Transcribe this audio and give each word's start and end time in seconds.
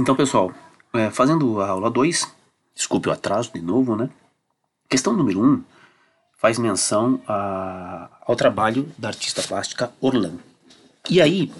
Então, 0.00 0.16
pessoal, 0.16 0.50
é, 0.94 1.10
fazendo 1.10 1.60
a 1.60 1.68
aula 1.68 1.90
2, 1.90 2.26
desculpe 2.74 3.10
o 3.10 3.12
atraso 3.12 3.52
de 3.52 3.60
novo, 3.60 3.94
né? 3.94 4.08
Questão 4.88 5.12
número 5.12 5.42
1 5.42 5.44
um, 5.44 5.64
faz 6.38 6.58
menção 6.58 7.20
a, 7.28 8.08
ao 8.22 8.34
trabalho 8.34 8.90
da 8.96 9.08
artista 9.08 9.42
plástica 9.42 9.92
Orlan. 10.00 10.38
E 11.10 11.20
aí, 11.20 11.52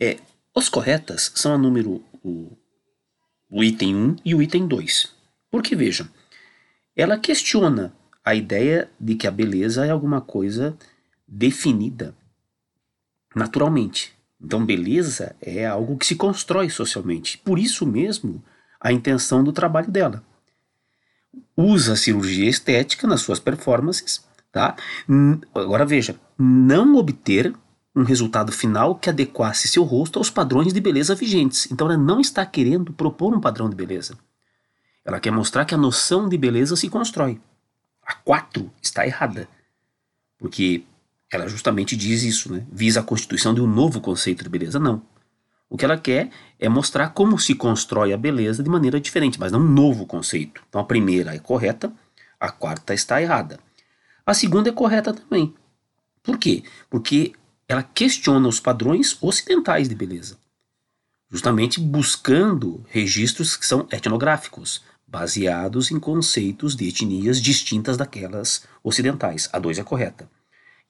é, 0.00 0.18
os 0.52 0.68
corretas 0.68 1.30
são 1.36 1.54
a 1.54 1.56
número 1.56 2.02
o, 2.24 2.50
o 3.48 3.62
item 3.62 3.94
1 3.94 4.16
e 4.24 4.34
o 4.34 4.42
item 4.42 4.66
2. 4.66 5.14
Porque 5.48 5.76
vejam, 5.76 6.08
ela 6.96 7.16
questiona 7.16 7.94
a 8.24 8.34
ideia 8.34 8.90
de 8.98 9.14
que 9.14 9.28
a 9.28 9.30
beleza 9.30 9.86
é 9.86 9.90
alguma 9.90 10.20
coisa 10.20 10.76
definida 11.28 12.12
naturalmente. 13.36 14.20
Então, 14.42 14.64
beleza 14.64 15.36
é 15.40 15.66
algo 15.66 15.96
que 15.96 16.06
se 16.06 16.16
constrói 16.16 16.68
socialmente. 16.68 17.38
Por 17.38 17.58
isso 17.58 17.86
mesmo, 17.86 18.42
a 18.80 18.92
intenção 18.92 19.44
do 19.44 19.52
trabalho 19.52 19.90
dela. 19.90 20.22
Usa 21.56 21.92
a 21.92 21.96
cirurgia 21.96 22.48
estética 22.48 23.06
nas 23.06 23.20
suas 23.20 23.38
performances, 23.38 24.24
tá? 24.50 24.76
Agora 25.54 25.86
veja, 25.86 26.18
não 26.36 26.96
obter 26.96 27.54
um 27.94 28.02
resultado 28.02 28.50
final 28.50 28.94
que 28.96 29.10
adequasse 29.10 29.68
seu 29.68 29.84
rosto 29.84 30.18
aos 30.18 30.30
padrões 30.30 30.72
de 30.72 30.80
beleza 30.80 31.14
vigentes. 31.14 31.70
Então 31.70 31.86
ela 31.86 31.96
não 31.96 32.20
está 32.20 32.44
querendo 32.44 32.92
propor 32.92 33.34
um 33.34 33.40
padrão 33.40 33.68
de 33.68 33.76
beleza. 33.76 34.18
Ela 35.04 35.20
quer 35.20 35.30
mostrar 35.30 35.64
que 35.64 35.74
a 35.74 35.78
noção 35.78 36.28
de 36.28 36.38
beleza 36.38 36.74
se 36.74 36.88
constrói. 36.88 37.40
A 38.04 38.14
4 38.14 38.70
está 38.80 39.06
errada. 39.06 39.48
Porque 40.38 40.84
ela 41.32 41.48
justamente 41.48 41.96
diz 41.96 42.22
isso, 42.22 42.52
né? 42.52 42.66
Visa 42.70 43.00
a 43.00 43.02
constituição 43.02 43.54
de 43.54 43.60
um 43.62 43.66
novo 43.66 44.02
conceito 44.02 44.44
de 44.44 44.50
beleza. 44.50 44.78
Não. 44.78 45.02
O 45.68 45.78
que 45.78 45.84
ela 45.86 45.96
quer 45.96 46.30
é 46.60 46.68
mostrar 46.68 47.08
como 47.08 47.38
se 47.38 47.54
constrói 47.54 48.12
a 48.12 48.18
beleza 48.18 48.62
de 48.62 48.68
maneira 48.68 49.00
diferente, 49.00 49.40
mas 49.40 49.50
não 49.50 49.60
um 49.60 49.66
novo 49.66 50.04
conceito. 50.04 50.62
Então 50.68 50.78
a 50.78 50.84
primeira 50.84 51.34
é 51.34 51.38
correta, 51.38 51.90
a 52.38 52.50
quarta 52.50 52.92
está 52.92 53.22
errada. 53.22 53.58
A 54.26 54.34
segunda 54.34 54.68
é 54.68 54.72
correta 54.72 55.14
também. 55.14 55.54
Por 56.22 56.36
quê? 56.36 56.64
Porque 56.90 57.32
ela 57.66 57.82
questiona 57.82 58.46
os 58.46 58.60
padrões 58.60 59.16
ocidentais 59.22 59.88
de 59.88 59.94
beleza, 59.94 60.36
justamente 61.30 61.80
buscando 61.80 62.84
registros 62.90 63.56
que 63.56 63.64
são 63.64 63.86
etnográficos, 63.90 64.82
baseados 65.06 65.90
em 65.90 65.98
conceitos 65.98 66.76
de 66.76 66.88
etnias 66.88 67.40
distintas 67.40 67.96
daquelas 67.96 68.64
ocidentais. 68.84 69.48
A 69.50 69.58
2 69.58 69.78
é 69.78 69.82
correta. 69.82 70.28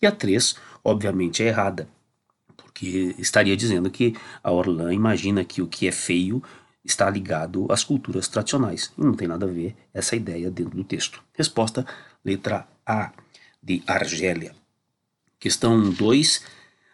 E 0.03 0.07
a 0.07 0.11
3, 0.11 0.57
obviamente, 0.83 1.45
é 1.45 1.47
errada, 1.47 1.89
porque 2.57 3.15
estaria 3.19 3.57
dizendo 3.57 3.89
que 3.89 4.17
a 4.43 4.51
Orlan 4.51 4.93
imagina 4.93 5.45
que 5.45 5.63
o 5.63 5.69
que 5.69 5.87
é 5.87 5.93
feio 5.93 6.43
está 6.85 7.09
ligado 7.09 7.67
às 7.71 7.85
culturas 7.85 8.27
tradicionais. 8.27 8.93
E 8.99 9.01
não 9.01 9.15
tem 9.15 9.29
nada 9.29 9.47
a 9.47 9.49
ver 9.49 9.77
essa 9.95 10.17
ideia 10.17 10.51
dentro 10.51 10.77
do 10.77 10.83
texto. 10.83 11.23
Resposta, 11.33 11.87
letra 12.25 12.67
A, 12.85 13.13
de 13.63 13.81
Argélia. 13.87 14.53
Questão 15.39 15.91
2 15.91 16.45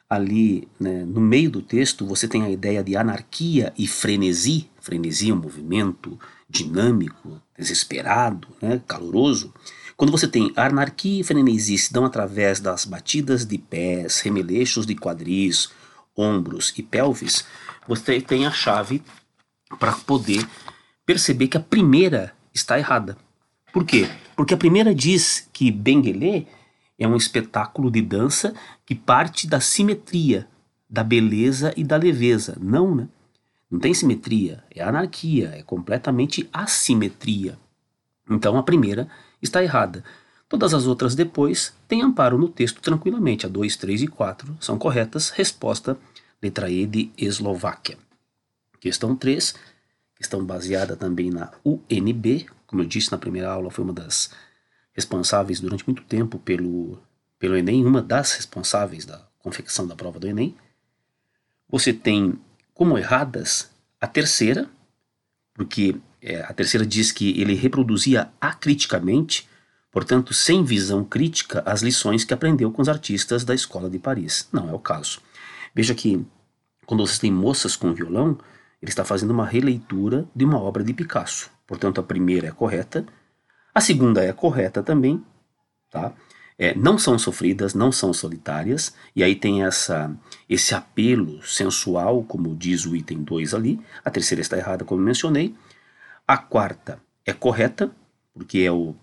ali 0.09 0.67
né, 0.81 1.05
no 1.05 1.21
meio 1.21 1.51
do 1.51 1.61
texto 1.61 2.07
você 2.07 2.27
tem 2.27 2.43
a 2.43 2.51
ideia 2.51 2.83
de 2.83 2.97
anarquia 2.97 3.73
e 3.77 3.87
frenesi. 3.87 4.69
Frenesi 4.81 5.31
é 5.31 5.35
um 5.35 5.39
movimento 5.39 6.19
dinâmico, 6.49 7.41
desesperado, 7.57 8.49
né, 8.61 8.81
caloroso. 8.87 9.53
Quando 9.99 10.13
você 10.13 10.29
tem 10.29 10.53
anarquia 10.55 11.21
e 11.21 11.25
frenesi 11.25 11.77
se 11.77 11.93
dão 11.93 12.05
através 12.05 12.61
das 12.61 12.85
batidas 12.85 13.45
de 13.45 13.59
pés, 13.59 14.21
remeleixos 14.21 14.87
de 14.87 14.95
quadris, 14.95 15.73
ombros 16.17 16.73
e 16.79 16.85
pelvis, 16.85 17.45
você 17.85 18.21
tem 18.21 18.47
a 18.47 18.53
chave 18.53 19.03
para 19.77 19.91
poder 19.91 20.47
perceber 21.05 21.49
que 21.49 21.57
a 21.57 21.61
primeira 21.61 22.33
está 22.55 22.79
errada. 22.79 23.19
Por 23.73 23.85
quê? 23.85 24.09
Porque 24.37 24.55
a 24.55 24.57
primeira 24.57 24.95
diz 24.95 25.49
que 25.53 25.69
Benguelê 25.73 26.47
é 26.97 27.09
um 27.09 27.17
espetáculo 27.17 27.91
de 27.91 28.01
dança 28.01 28.55
que 28.87 28.95
parte 28.95 29.49
da 29.49 29.59
simetria, 29.59 30.47
da 30.89 31.03
beleza 31.03 31.75
e 31.77 31.83
da 31.83 31.97
leveza. 31.97 32.57
Não, 32.61 32.95
né? 32.95 33.09
Não 33.69 33.81
tem 33.81 33.93
simetria, 33.93 34.63
é 34.73 34.81
anarquia, 34.81 35.55
é 35.57 35.63
completamente 35.65 36.49
assimetria. 36.53 37.59
Então 38.31 38.57
a 38.57 38.63
primeira 38.63 39.09
está 39.43 39.63
errada. 39.63 40.05
Todas 40.49 40.73
as 40.73 40.87
outras 40.87 41.15
depois 41.15 41.75
têm 41.87 42.03
amparo 42.03 42.39
no 42.39 42.49
texto 42.49 42.81
tranquilamente. 42.81 43.45
A 43.45 43.49
2, 43.49 43.77
3 43.77 44.03
e 44.03 44.07
4 44.09 44.57
são 44.61 44.79
corretas. 44.79 45.31
Resposta, 45.31 45.99
letra 46.43 46.71
E 46.71 46.87
de 46.87 47.11
Eslováquia. 47.19 47.99
Questão 48.81 49.15
3, 49.15 49.55
questão 50.17 50.45
baseada 50.45 50.97
também 50.97 51.31
na 51.31 51.51
UNB. 51.65 52.47
Como 52.67 52.83
eu 52.83 52.87
disse 52.87 53.13
na 53.13 53.19
primeira 53.19 53.51
aula, 53.51 53.71
foi 53.71 53.85
uma 53.85 53.93
das 53.93 54.31
responsáveis 54.93 55.61
durante 55.61 55.87
muito 55.87 56.03
tempo 56.03 56.39
pelo, 56.39 56.99
pelo 57.39 57.57
Enem, 57.57 57.85
uma 57.85 58.03
das 58.03 58.33
responsáveis 58.33 59.05
da 59.05 59.23
confecção 59.39 59.87
da 59.87 59.95
prova 59.95 60.19
do 60.19 60.27
Enem. 60.27 60.57
Você 61.69 61.93
tem 61.93 62.39
como 62.73 62.97
erradas 62.97 63.71
a 64.01 64.07
terceira, 64.07 64.69
porque 65.55 65.97
é, 66.23 66.41
a 66.41 66.53
terceira 66.53 66.87
diz 66.87 67.13
que 67.13 67.41
ele 67.41 67.55
reproduzia 67.55 68.31
acriticamente, 68.41 69.49
portanto, 69.91 70.35
sem 70.35 70.65
visão 70.65 71.05
crítica, 71.05 71.63
as 71.65 71.83
lições 71.83 72.25
que 72.25 72.35
aprendeu 72.35 72.71
com 72.71 72.83
os 72.83 72.89
artistas 72.89 73.45
da 73.45 73.55
escola 73.55 73.89
de 73.89 73.99
Paris. 73.99 74.49
Não 74.53 74.69
é 74.69 74.73
o 74.73 74.79
caso. 74.79 75.21
Veja 75.75 75.95
que 75.95 76.25
quando 76.87 77.07
você 77.07 77.21
tem 77.21 77.33
moças 77.33 77.77
com 77.77 77.93
violão, 77.93 78.39
ele 78.81 78.91
está 78.91 79.05
fazendo 79.05 79.31
uma 79.31 79.47
releitura 79.47 80.27
de 80.35 80.45
uma 80.45 80.59
obra 80.59 80.83
de 80.83 80.95
Picasso. 80.95 81.51
Portanto, 81.67 82.01
a 82.01 82.03
primeira 82.03 82.49
é 82.49 82.51
correta, 82.51 83.05
a 83.75 83.81
segunda 83.81 84.25
é 84.25 84.33
correta 84.33 84.83
também, 84.83 85.23
tá? 85.91 86.15
É, 86.59 86.75
não 86.75 86.99
são 86.99 87.17
sofridas, 87.17 87.75
não 87.75 87.93
são 87.93 88.13
solitárias, 88.13 88.93
e 89.15 89.23
aí 89.23 89.37
tem 89.37 89.63
essa, 89.63 90.13
esse 90.49 90.75
apelo 90.75 91.41
sensual, 91.45 92.25
como 92.25 92.57
diz 92.57 92.85
o 92.85 92.97
item 92.97 93.23
2 93.23 93.55
ali. 93.55 93.79
A 94.05 94.11
terceira 94.11 94.41
está 94.41 94.57
errada, 94.57 94.85
como 94.85 95.01
mencionei. 95.01 95.55
A 96.29 96.37
quarta 96.37 97.01
é 97.25 97.33
correta, 97.33 97.91
porque 98.35 98.59
é, 98.59 98.71
o, 98.71 98.95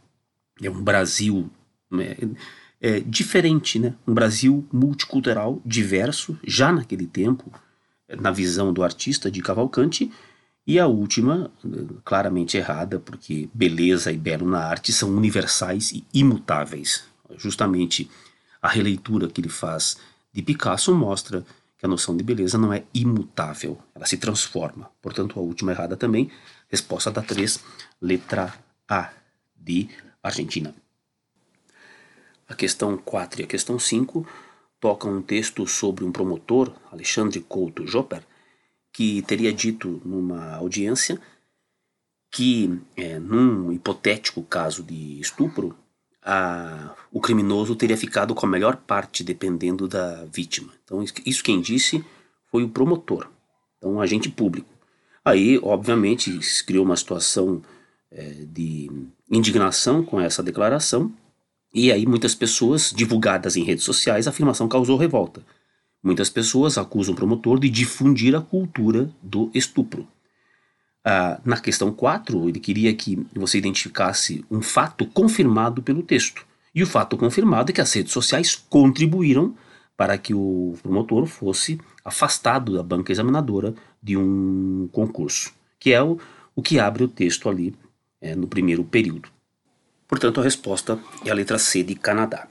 é 0.62 0.70
um 0.70 0.84
Brasil 0.84 1.50
é, 2.00 2.28
é 2.80 3.00
diferente, 3.00 3.80
né? 3.80 3.96
um 4.08 4.14
Brasil 4.14 4.64
multicultural, 4.72 5.60
diverso, 5.66 6.38
já 6.46 6.72
naquele 6.72 7.08
tempo, 7.08 7.52
na 8.20 8.30
visão 8.30 8.72
do 8.72 8.84
artista 8.84 9.32
de 9.32 9.42
Cavalcante, 9.42 10.12
e 10.68 10.80
a 10.80 10.86
última, 10.86 11.50
claramente 12.04 12.58
errada, 12.58 13.00
porque 13.00 13.50
beleza 13.52 14.12
e 14.12 14.18
belo 14.18 14.48
na 14.48 14.60
arte 14.60 14.94
são 14.94 15.10
universais 15.10 15.92
e 15.92 16.06
imutáveis. 16.14 17.06
Justamente 17.38 18.08
a 18.62 18.68
releitura 18.68 19.28
que 19.28 19.42
ele 19.42 19.50
faz 19.50 19.98
de 20.32 20.44
Picasso 20.44 20.94
mostra 20.94 21.44
que 21.78 21.86
a 21.86 21.90
noção 21.90 22.16
de 22.16 22.24
beleza 22.24 22.58
não 22.58 22.72
é 22.72 22.84
imutável, 22.94 23.80
ela 23.96 24.06
se 24.06 24.18
transforma. 24.18 24.90
Portanto, 25.02 25.40
a 25.40 25.42
última 25.42 25.72
errada 25.72 25.98
também. 25.98 26.30
Resposta 26.70 27.12
da 27.12 27.22
3, 27.22 27.64
letra 28.02 28.54
A, 28.88 29.12
de 29.56 29.90
Argentina. 30.22 30.76
A 32.48 32.54
questão 32.54 32.98
4 32.98 33.42
e 33.42 33.44
a 33.44 33.48
questão 33.48 33.80
5 33.80 34.28
tocam 34.80 35.18
um 35.18 35.22
texto 35.22 35.66
sobre 35.68 36.04
um 36.04 36.12
promotor, 36.12 36.72
Alexandre 36.92 37.40
Couto 37.40 37.88
Jopper, 37.88 38.24
que 38.94 39.22
teria 39.24 39.52
dito 39.52 40.02
numa 40.06 40.56
audiência 40.56 41.20
que, 42.32 42.80
é, 42.96 43.18
num 43.18 43.72
hipotético 43.72 44.44
caso 44.44 44.84
de 44.84 45.20
estupro, 45.20 45.76
a, 46.22 46.96
o 47.12 47.22
criminoso 47.22 47.76
teria 47.76 47.96
ficado 47.96 48.36
com 48.36 48.46
a 48.46 48.50
melhor 48.50 48.78
parte 48.78 49.24
dependendo 49.24 49.88
da 49.88 50.26
vítima. 50.26 50.74
Então, 50.84 51.04
isso 51.26 51.44
quem 51.44 51.62
disse 51.62 52.04
foi 52.52 52.64
o 52.64 52.70
promotor, 52.70 53.30
então 53.78 53.94
um 53.94 54.02
agente 54.02 54.30
público. 54.30 54.75
Aí, 55.26 55.60
obviamente, 55.64 56.40
se 56.44 56.64
criou 56.64 56.86
uma 56.86 56.96
situação 56.96 57.64
é, 58.12 58.46
de 58.48 58.92
indignação 59.30 60.04
com 60.04 60.22
essa 60.22 60.44
declaração, 60.44 61.12
e 61.74 61.92
aí 61.92 62.06
muitas 62.06 62.36
pessoas, 62.36 62.94
divulgadas 62.96 63.58
em 63.58 63.64
redes 63.64 63.84
sociais, 63.84 64.28
a 64.28 64.30
afirmação 64.30 64.68
causou 64.68 64.98
revolta. 64.98 65.44
Muitas 66.02 66.30
pessoas 66.30 66.78
acusam 66.78 67.14
o 67.14 67.18
promotor 67.18 67.60
de 67.60 67.68
difundir 67.68 68.36
a 68.36 68.42
cultura 68.42 69.10
do 69.22 69.50
estupro. 69.54 70.08
Ah, 71.04 71.42
na 71.44 71.58
questão 71.58 71.92
4, 71.92 72.48
ele 72.48 72.60
queria 72.60 72.94
que 72.94 73.26
você 73.34 73.58
identificasse 73.58 74.46
um 74.50 74.62
fato 74.62 75.06
confirmado 75.08 75.82
pelo 75.82 76.04
texto. 76.04 76.46
E 76.74 76.84
o 76.84 76.88
fato 76.88 77.18
confirmado 77.18 77.72
é 77.72 77.74
que 77.74 77.82
as 77.82 77.92
redes 77.92 78.14
sociais 78.14 78.56
contribuíram 78.70 79.56
para 79.98 80.18
que 80.18 80.34
o 80.34 80.76
promotor 80.82 81.26
fosse 81.26 81.80
afastado 82.04 82.74
da 82.74 82.84
banca 82.84 83.12
examinadora 83.12 83.74
de 84.02 84.18
um 84.18 84.90
concurso, 84.92 85.54
que 85.80 85.94
é 85.94 86.02
o, 86.02 86.20
o 86.56 86.62
que 86.62 86.80
abre 86.80 87.04
o 87.04 87.08
texto 87.08 87.50
ali 87.50 87.76
é, 88.22 88.36
no 88.36 88.48
primeiro 88.48 88.84
período. 88.84 89.30
Portanto, 90.08 90.40
a 90.40 90.44
resposta 90.44 91.00
é 91.26 91.32
a 91.32 91.34
letra 91.34 91.58
C 91.58 91.82
de 91.84 91.96
Canadá. 91.96 92.48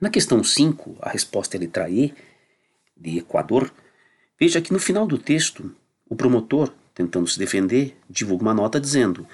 Na 0.00 0.10
questão 0.10 0.42
5, 0.44 0.96
a 1.00 1.10
resposta 1.10 1.56
é 1.56 1.58
a 1.58 1.60
letra 1.60 1.88
E, 1.88 2.14
de 2.96 3.18
Equador, 3.18 3.72
veja 4.38 4.60
que 4.60 4.72
no 4.72 4.78
final 4.78 5.06
do 5.06 5.18
texto, 5.18 5.74
o 6.08 6.14
promotor 6.14 6.72
tentando 6.96 7.28
se 7.28 7.38
defender, 7.38 7.94
divulga 8.08 8.42
uma 8.42 8.54
nota 8.54 8.80
dizendo 8.80 9.26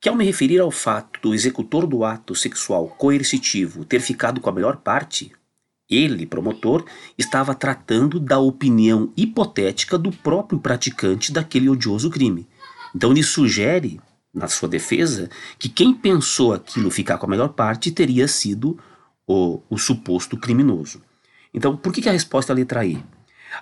que 0.00 0.08
ao 0.08 0.14
me 0.14 0.24
referir 0.24 0.60
ao 0.60 0.70
fato 0.70 1.20
do 1.20 1.34
executor 1.34 1.84
do 1.84 2.04
ato 2.04 2.32
sexual 2.32 2.86
coercitivo 2.86 3.84
ter 3.84 4.00
ficado 4.00 4.40
com 4.40 4.48
a 4.48 4.52
melhor 4.52 4.76
parte, 4.76 5.32
ele, 5.90 6.26
promotor, 6.26 6.84
estava 7.16 7.54
tratando 7.54 8.18
da 8.18 8.38
opinião 8.38 9.12
hipotética 9.16 9.98
do 9.98 10.10
próprio 10.10 10.58
praticante 10.58 11.32
daquele 11.32 11.68
odioso 11.68 12.10
crime. 12.10 12.48
Então 12.94 13.10
ele 13.10 13.22
sugere, 13.22 14.00
na 14.32 14.48
sua 14.48 14.68
defesa, 14.68 15.28
que 15.58 15.68
quem 15.68 15.92
pensou 15.92 16.52
aquilo 16.52 16.90
ficar 16.90 17.18
com 17.18 17.26
a 17.26 17.28
melhor 17.28 17.48
parte 17.50 17.90
teria 17.90 18.26
sido 18.26 18.78
o, 19.26 19.60
o 19.68 19.78
suposto 19.78 20.36
criminoso. 20.36 21.02
Então, 21.54 21.76
por 21.76 21.92
que, 21.92 22.00
que 22.00 22.08
a 22.08 22.12
resposta 22.12 22.52
é 22.52 22.54
a 22.54 22.56
letra 22.56 22.84
E? 22.84 23.02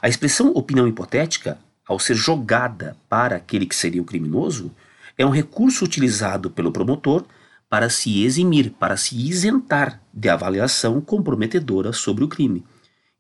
A 0.00 0.08
expressão 0.08 0.52
opinião 0.52 0.87
hipotética, 0.87 1.58
ao 1.87 1.99
ser 1.99 2.14
jogada 2.14 2.96
para 3.08 3.37
aquele 3.37 3.66
que 3.66 3.75
seria 3.75 4.00
o 4.00 4.05
criminoso, 4.05 4.70
é 5.19 5.26
um 5.26 5.31
recurso 5.31 5.84
utilizado 5.84 6.50
pelo 6.50 6.70
promotor 6.70 7.25
para 7.70 7.88
se 7.88 8.25
eximir, 8.25 8.72
para 8.72 8.96
se 8.96 9.17
isentar 9.17 10.02
de 10.12 10.28
avaliação 10.28 11.00
comprometedora 11.00 11.93
sobre 11.93 12.25
o 12.25 12.28
crime. 12.28 12.64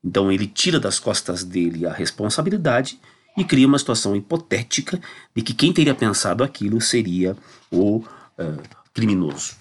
Então 0.04 0.30
ele 0.30 0.46
tira 0.46 0.80
das 0.80 0.98
costas 0.98 1.44
dele 1.44 1.86
a 1.86 1.92
responsabilidade 1.92 2.98
e 3.36 3.44
cria 3.44 3.66
uma 3.66 3.78
situação 3.78 4.16
hipotética 4.16 5.00
de 5.34 5.42
que 5.42 5.54
quem 5.54 5.72
teria 5.72 5.94
pensado 5.94 6.42
aquilo 6.42 6.80
seria 6.80 7.36
o 7.70 7.98
uh, 7.98 8.62
criminoso. 8.92 9.54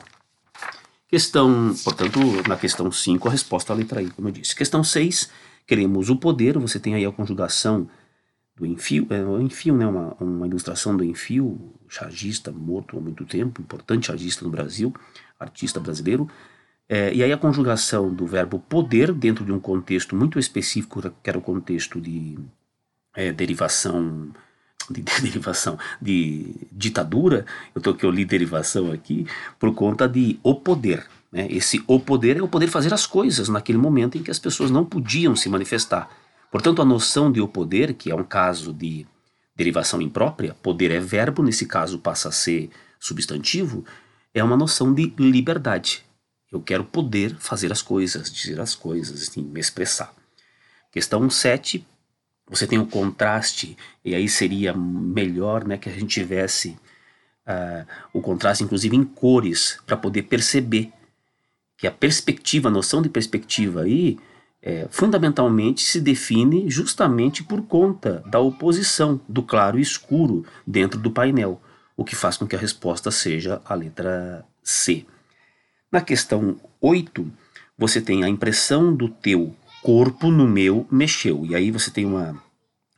Questão, 1.07 1.75
portanto, 1.83 2.19
na 2.47 2.55
questão 2.55 2.91
5, 2.91 3.27
a 3.27 3.31
resposta 3.31 3.73
à 3.73 3.75
letra 3.75 4.01
I, 4.01 4.09
como 4.09 4.27
eu 4.27 4.31
disse. 4.31 4.55
Questão 4.55 4.83
6, 4.83 5.29
queremos 5.67 6.09
o 6.09 6.15
poder, 6.15 6.57
você 6.57 6.79
tem 6.79 6.95
aí 6.95 7.05
a 7.05 7.11
conjugação 7.11 7.87
do 8.59 8.65
enfio, 8.65 9.07
é, 9.09 9.23
o 9.23 9.39
enfio, 9.39 9.75
né, 9.75 9.87
uma, 9.87 10.13
uma 10.19 10.45
ilustração 10.45 10.95
do 10.95 11.03
enfio, 11.03 11.73
chargista 11.87 12.51
morto 12.51 12.97
há 12.97 13.01
muito 13.01 13.25
tempo, 13.25 13.61
importante 13.61 14.07
chargista 14.07 14.43
no 14.43 14.51
Brasil, 14.51 14.93
artista 15.39 15.79
brasileiro, 15.79 16.29
é, 16.87 17.13
e 17.13 17.23
aí 17.23 17.31
a 17.31 17.37
conjugação 17.37 18.13
do 18.13 18.27
verbo 18.27 18.59
poder 18.59 19.13
dentro 19.13 19.45
de 19.45 19.51
um 19.51 19.59
contexto 19.59 20.15
muito 20.15 20.37
específico, 20.37 21.01
que 21.23 21.29
era 21.29 21.37
o 21.37 21.41
contexto 21.41 22.01
de 22.01 22.37
é, 23.15 23.31
derivação 23.31 24.29
de, 24.89 25.01
de, 25.01 25.21
derivação 25.21 25.77
de 26.01 26.67
ditadura, 26.71 27.45
eu 27.73 27.81
tô 27.81 27.93
que 27.93 28.05
eu 28.05 28.11
li 28.11 28.25
derivação 28.25 28.91
aqui 28.91 29.25
por 29.57 29.73
conta 29.73 30.07
de 30.07 30.39
o 30.43 30.55
poder. 30.55 31.05
Né? 31.31 31.47
Esse 31.49 31.81
o 31.87 31.99
poder 31.99 32.37
é 32.37 32.41
o 32.41 32.47
poder 32.47 32.67
fazer 32.67 32.93
as 32.93 33.05
coisas 33.05 33.47
naquele 33.47 33.77
momento 33.77 34.17
em 34.17 34.23
que 34.23 34.31
as 34.31 34.39
pessoas 34.39 34.71
não 34.71 34.83
podiam 34.83 35.35
se 35.35 35.47
manifestar. 35.47 36.09
Portanto, 36.51 36.81
a 36.81 36.85
noção 36.85 37.31
de 37.31 37.39
o 37.39 37.47
poder, 37.47 37.93
que 37.93 38.09
é 38.11 38.15
um 38.15 38.23
caso 38.23 38.73
de 38.73 39.05
derivação 39.55 40.01
imprópria, 40.01 40.55
poder 40.63 40.91
é 40.91 40.99
verbo, 40.99 41.43
nesse 41.43 41.65
caso 41.65 41.99
passa 41.99 42.29
a 42.29 42.31
ser 42.31 42.69
substantivo, 42.99 43.85
é 44.33 44.43
uma 44.43 44.57
noção 44.57 44.93
de 44.93 45.13
liberdade. 45.17 46.03
Eu 46.51 46.61
quero 46.61 46.83
poder 46.83 47.35
fazer 47.35 47.71
as 47.71 47.81
coisas, 47.81 48.31
dizer 48.31 48.59
as 48.59 48.73
coisas, 48.73 49.21
assim, 49.29 49.41
me 49.43 49.59
expressar. 49.59 50.13
Questão 50.91 51.29
7, 51.29 51.85
você 52.47 52.65
tem 52.65 52.79
o 52.79 52.87
contraste, 52.87 53.77
e 54.03 54.15
aí 54.15 54.27
seria 54.27 54.73
melhor 54.73 55.67
né, 55.67 55.77
que 55.77 55.87
a 55.87 55.91
gente 55.91 56.07
tivesse 56.07 56.69
uh, 57.45 57.85
o 58.11 58.21
contraste, 58.21 58.63
inclusive 58.63 58.95
em 58.95 59.03
cores, 59.03 59.79
para 59.85 59.95
poder 59.95 60.23
perceber 60.23 60.91
que 61.77 61.85
a 61.85 61.91
perspectiva, 61.91 62.69
a 62.69 62.71
noção 62.71 63.01
de 63.01 63.09
perspectiva 63.09 63.83
aí, 63.83 64.17
é, 64.61 64.87
fundamentalmente 64.89 65.81
se 65.81 66.01
define 66.01 66.69
justamente 66.69 67.43
por 67.43 67.61
conta 67.63 68.23
da 68.25 68.39
oposição 68.39 69.19
do 69.27 69.41
claro 69.41 69.79
e 69.79 69.81
escuro 69.81 70.45
dentro 70.67 70.99
do 70.99 71.11
painel, 71.11 71.61
o 71.95 72.03
que 72.03 72.15
faz 72.15 72.37
com 72.37 72.47
que 72.47 72.55
a 72.55 72.59
resposta 72.59 73.09
seja 73.11 73.61
a 73.65 73.73
letra 73.73 74.45
C. 74.63 75.05
Na 75.91 76.01
questão 76.01 76.59
8, 76.81 77.25
você 77.77 78.01
tem 78.01 78.23
a 78.23 78.29
impressão 78.29 78.93
do 78.93 79.09
teu 79.09 79.55
corpo 79.81 80.29
no 80.29 80.47
meu 80.47 80.85
mexeu, 80.91 81.45
e 81.45 81.55
aí 81.55 81.71
você 81.71 81.89
tem 81.89 82.05
uma 82.05 82.41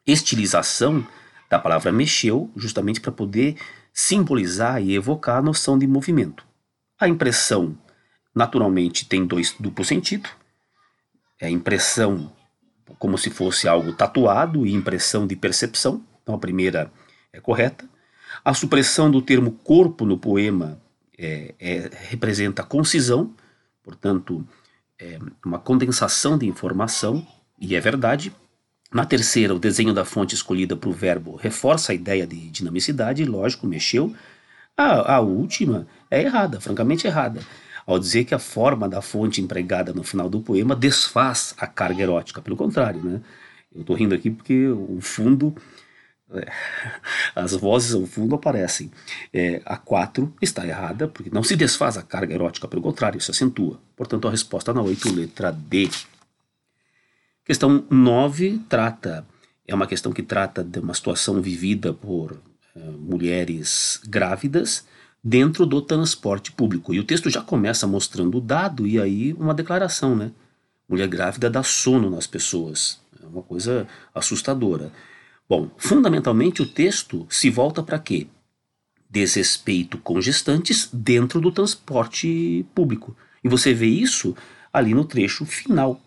estilização 0.05 1.05
da 1.49 1.59
palavra 1.59 1.91
mexeu, 1.91 2.49
justamente 2.55 2.99
para 2.99 3.11
poder 3.11 3.55
simbolizar 3.93 4.81
e 4.81 4.95
evocar 4.95 5.37
a 5.37 5.41
noção 5.41 5.77
de 5.77 5.85
movimento. 5.85 6.45
A 6.99 7.07
impressão, 7.07 7.77
naturalmente, 8.33 9.05
tem 9.05 9.25
dois 9.25 9.53
duplo 9.59 9.83
sentido, 9.83 10.29
é 11.41 11.49
impressão 11.49 12.31
como 12.99 13.17
se 13.17 13.31
fosse 13.31 13.67
algo 13.67 13.91
tatuado 13.93 14.65
e 14.65 14.73
impressão 14.73 15.25
de 15.25 15.35
percepção. 15.35 16.03
Então 16.21 16.35
a 16.35 16.37
primeira 16.37 16.91
é 17.33 17.39
correta. 17.39 17.89
A 18.45 18.53
supressão 18.53 19.09
do 19.09 19.21
termo 19.21 19.51
corpo 19.51 20.05
no 20.05 20.17
poema 20.17 20.79
é, 21.17 21.55
é, 21.59 21.89
representa 22.09 22.63
concisão, 22.63 23.33
portanto, 23.83 24.47
é 24.99 25.17
uma 25.43 25.57
condensação 25.57 26.37
de 26.37 26.45
informação, 26.45 27.25
e 27.59 27.75
é 27.75 27.79
verdade. 27.79 28.33
Na 28.93 29.05
terceira, 29.05 29.55
o 29.55 29.59
desenho 29.59 29.93
da 29.93 30.05
fonte 30.05 30.35
escolhida 30.35 30.75
para 30.75 30.89
o 30.89 30.93
verbo 30.93 31.35
reforça 31.35 31.91
a 31.91 31.95
ideia 31.95 32.27
de 32.27 32.49
dinamicidade, 32.49 33.25
lógico, 33.25 33.65
mexeu. 33.65 34.13
A, 34.77 35.15
a 35.15 35.19
última 35.19 35.87
é 36.09 36.21
errada, 36.21 36.59
francamente 36.59 37.07
errada 37.07 37.41
ao 37.91 37.99
dizer 37.99 38.25
que 38.25 38.33
a 38.33 38.39
forma 38.39 38.87
da 38.87 39.01
fonte 39.01 39.41
empregada 39.41 39.93
no 39.93 40.03
final 40.03 40.29
do 40.29 40.41
poema 40.41 40.75
desfaz 40.75 41.53
a 41.57 41.67
carga 41.67 42.01
erótica. 42.01 42.41
Pelo 42.41 42.55
contrário, 42.55 43.03
né? 43.03 43.21
Eu 43.73 43.81
estou 43.81 43.95
rindo 43.95 44.13
aqui 44.13 44.29
porque 44.29 44.67
o 44.67 44.99
fundo, 45.01 45.55
é, 46.31 46.51
as 47.35 47.53
vozes 47.53 47.93
ao 47.93 48.05
fundo 48.05 48.35
aparecem. 48.35 48.91
É, 49.33 49.61
a 49.65 49.77
4 49.77 50.33
está 50.41 50.65
errada, 50.65 51.07
porque 51.07 51.29
não 51.31 51.43
se 51.43 51.55
desfaz 51.55 51.97
a 51.97 52.03
carga 52.03 52.33
erótica, 52.33 52.67
pelo 52.67 52.81
contrário, 52.81 53.19
se 53.21 53.31
acentua. 53.31 53.79
Portanto, 53.95 54.27
a 54.27 54.31
resposta 54.31 54.73
na 54.73 54.81
8, 54.81 55.13
letra 55.13 55.51
D. 55.51 55.89
Questão 57.45 57.85
9 57.89 58.61
trata, 58.69 59.25
é 59.67 59.73
uma 59.73 59.87
questão 59.87 60.11
que 60.11 60.23
trata 60.23 60.63
de 60.63 60.79
uma 60.79 60.93
situação 60.93 61.41
vivida 61.41 61.93
por 61.93 62.41
é, 62.75 62.79
mulheres 62.79 63.99
grávidas 64.07 64.85
dentro 65.23 65.65
do 65.65 65.81
transporte 65.81 66.51
público. 66.51 66.93
E 66.93 66.99
o 66.99 67.03
texto 67.03 67.29
já 67.29 67.41
começa 67.41 67.85
mostrando 67.85 68.37
o 68.37 68.41
dado 68.41 68.87
e 68.87 68.99
aí 68.99 69.33
uma 69.33 69.53
declaração, 69.53 70.15
né? 70.15 70.31
Mulher 70.87 71.07
grávida 71.07 71.49
dá 71.49 71.63
sono 71.63 72.09
nas 72.09 72.27
pessoas. 72.27 72.99
É 73.21 73.25
uma 73.25 73.43
coisa 73.43 73.87
assustadora. 74.13 74.91
Bom, 75.47 75.69
fundamentalmente 75.77 76.61
o 76.61 76.67
texto 76.67 77.25
se 77.29 77.49
volta 77.49 77.83
para 77.83 77.99
quê? 77.99 78.27
Desrespeito 79.09 79.97
com 79.97 80.21
gestantes 80.21 80.89
dentro 80.91 81.39
do 81.39 81.51
transporte 81.51 82.65
público. 82.73 83.15
E 83.43 83.49
você 83.49 83.73
vê 83.73 83.87
isso 83.87 84.35
ali 84.71 84.93
no 84.93 85.05
trecho 85.05 85.45
final. 85.45 86.01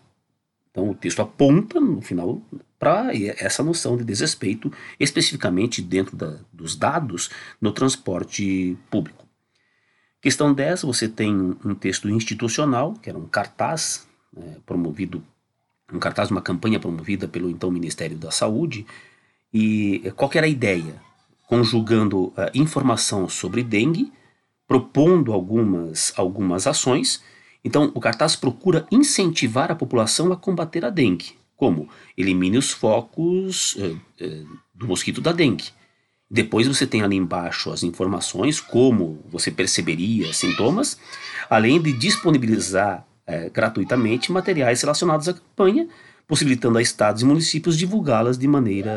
Então 0.70 0.90
o 0.90 0.94
texto 0.94 1.20
aponta 1.20 1.78
no 1.78 2.00
final 2.00 2.42
para 2.84 3.12
essa 3.38 3.62
noção 3.62 3.96
de 3.96 4.04
desrespeito, 4.04 4.70
especificamente 5.00 5.80
dentro 5.80 6.14
da, 6.14 6.36
dos 6.52 6.76
dados 6.76 7.30
no 7.58 7.72
transporte 7.72 8.76
público. 8.90 9.24
Questão 10.20 10.52
10, 10.52 10.82
você 10.82 11.08
tem 11.08 11.34
um 11.64 11.74
texto 11.74 12.10
institucional, 12.10 12.92
que 12.92 13.08
era 13.08 13.18
um 13.18 13.26
cartaz 13.26 14.06
né, 14.36 14.56
promovido, 14.66 15.24
um 15.90 15.98
cartaz, 15.98 16.30
uma 16.30 16.42
campanha 16.42 16.78
promovida 16.78 17.26
pelo 17.26 17.48
então 17.48 17.70
Ministério 17.70 18.18
da 18.18 18.30
Saúde, 18.30 18.86
e 19.52 20.12
qual 20.14 20.30
era 20.34 20.46
a 20.46 20.48
ideia? 20.48 21.00
Conjugando 21.46 22.24
uh, 22.26 22.34
informação 22.54 23.28
sobre 23.30 23.62
dengue, 23.62 24.12
propondo 24.66 25.32
algumas, 25.32 26.12
algumas 26.16 26.66
ações. 26.66 27.22
Então, 27.64 27.90
o 27.94 28.00
cartaz 28.00 28.36
procura 28.36 28.86
incentivar 28.90 29.70
a 29.70 29.74
população 29.74 30.30
a 30.32 30.36
combater 30.36 30.84
a 30.84 30.90
dengue. 30.90 31.43
Como? 31.56 31.88
Elimine 32.16 32.58
os 32.58 32.70
focos 32.72 33.76
eh, 33.78 33.96
eh, 34.20 34.42
do 34.74 34.88
mosquito 34.88 35.20
da 35.20 35.32
dengue. 35.32 35.68
Depois 36.30 36.66
você 36.66 36.86
tem 36.86 37.02
ali 37.02 37.16
embaixo 37.16 37.70
as 37.70 37.82
informações, 37.82 38.60
como 38.60 39.22
você 39.28 39.50
perceberia 39.50 40.32
sintomas, 40.32 40.98
além 41.48 41.80
de 41.80 41.92
disponibilizar 41.92 43.06
eh, 43.26 43.50
gratuitamente 43.50 44.32
materiais 44.32 44.80
relacionados 44.80 45.28
à 45.28 45.34
campanha, 45.34 45.88
possibilitando 46.26 46.78
a 46.78 46.82
estados 46.82 47.22
e 47.22 47.24
municípios 47.24 47.78
divulgá-las 47.78 48.36
de 48.36 48.48
maneira 48.48 48.92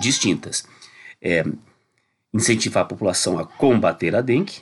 distintas. 0.00 0.64
É, 1.20 1.44
incentivar 2.32 2.84
a 2.84 2.86
população 2.86 3.38
a 3.38 3.44
combater 3.44 4.14
a 4.14 4.20
dengue. 4.20 4.60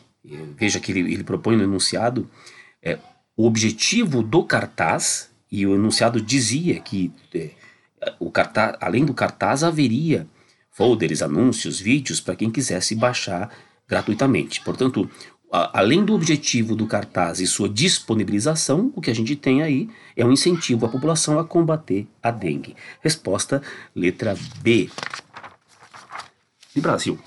Veja 0.57 0.81
que 0.81 0.91
ele, 0.91 1.13
ele 1.13 1.25
propõe 1.25 1.57
no 1.57 1.65
enunciado 1.65 2.29
é, 2.83 2.99
o 3.37 3.47
objetivo 3.47 4.23
do 4.23 4.43
cartaz 4.43 5.31
e 5.51 5.67
o 5.67 5.75
enunciado 5.75 6.21
dizia 6.21 6.81
que 6.81 7.13
é, 7.35 7.51
o 8.19 8.31
cartaz, 8.31 8.77
além 8.81 9.05
do 9.05 9.15
cartaz 9.15 9.63
haveria 9.63 10.27
folders, 10.71 11.23
anúncios, 11.23 11.81
vídeos 11.81 12.21
para 12.21 12.37
quem 12.37 12.51
quisesse 12.51 12.95
baixar 12.95 13.51
gratuitamente. 13.89 14.61
Portanto, 14.63 15.09
a, 15.51 15.79
além 15.81 16.05
do 16.05 16.15
objetivo 16.15 16.75
do 16.75 16.87
cartaz 16.87 17.41
e 17.41 17.47
sua 17.47 17.69
disponibilização, 17.69 18.93
o 18.95 19.01
que 19.01 19.11
a 19.11 19.15
gente 19.15 19.37
tem 19.37 19.63
aí 19.63 19.89
é 20.17 20.25
um 20.25 20.33
incentivo 20.33 20.87
à 20.87 20.89
população 20.89 21.39
a 21.39 21.45
combater 21.45 22.07
a 22.23 22.31
dengue. 22.31 22.77
Resposta 23.01 23.63
letra 23.95 24.37
B. 24.61 24.91
de 26.75 26.81
Brasil. 26.81 27.19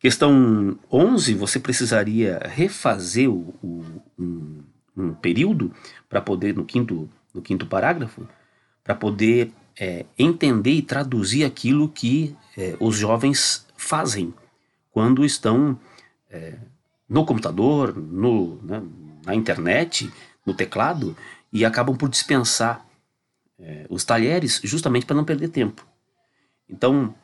Questão 0.00 0.78
11, 0.90 1.34
você 1.34 1.60
precisaria 1.60 2.40
refazer 2.44 3.30
o, 3.30 3.54
o, 3.62 3.84
um, 4.18 4.62
um, 4.96 5.12
período 5.14 5.72
para 6.08 6.20
poder, 6.20 6.54
no 6.54 6.64
quinto, 6.64 7.08
no 7.34 7.42
quinto 7.42 7.66
parágrafo, 7.66 8.26
para 8.82 8.94
poder 8.94 9.52
é, 9.78 10.04
entender 10.18 10.72
e 10.72 10.82
traduzir 10.82 11.44
aquilo 11.44 11.88
que 11.88 12.36
é, 12.56 12.76
os 12.80 12.96
jovens 12.96 13.66
fazem 13.76 14.34
quando 14.90 15.24
estão 15.24 15.78
é, 16.28 16.54
no 17.08 17.24
computador, 17.24 17.96
no, 17.96 18.60
né, 18.62 18.82
na 19.24 19.34
internet, 19.34 20.12
no 20.44 20.54
teclado, 20.54 21.16
e 21.52 21.64
acabam 21.64 21.96
por 21.96 22.08
dispensar 22.08 22.86
é, 23.58 23.86
os 23.90 24.04
talheres 24.04 24.60
justamente 24.62 25.06
para 25.06 25.16
não 25.16 25.24
perder 25.24 25.48
tempo. 25.48 25.86
Então, 26.68 27.14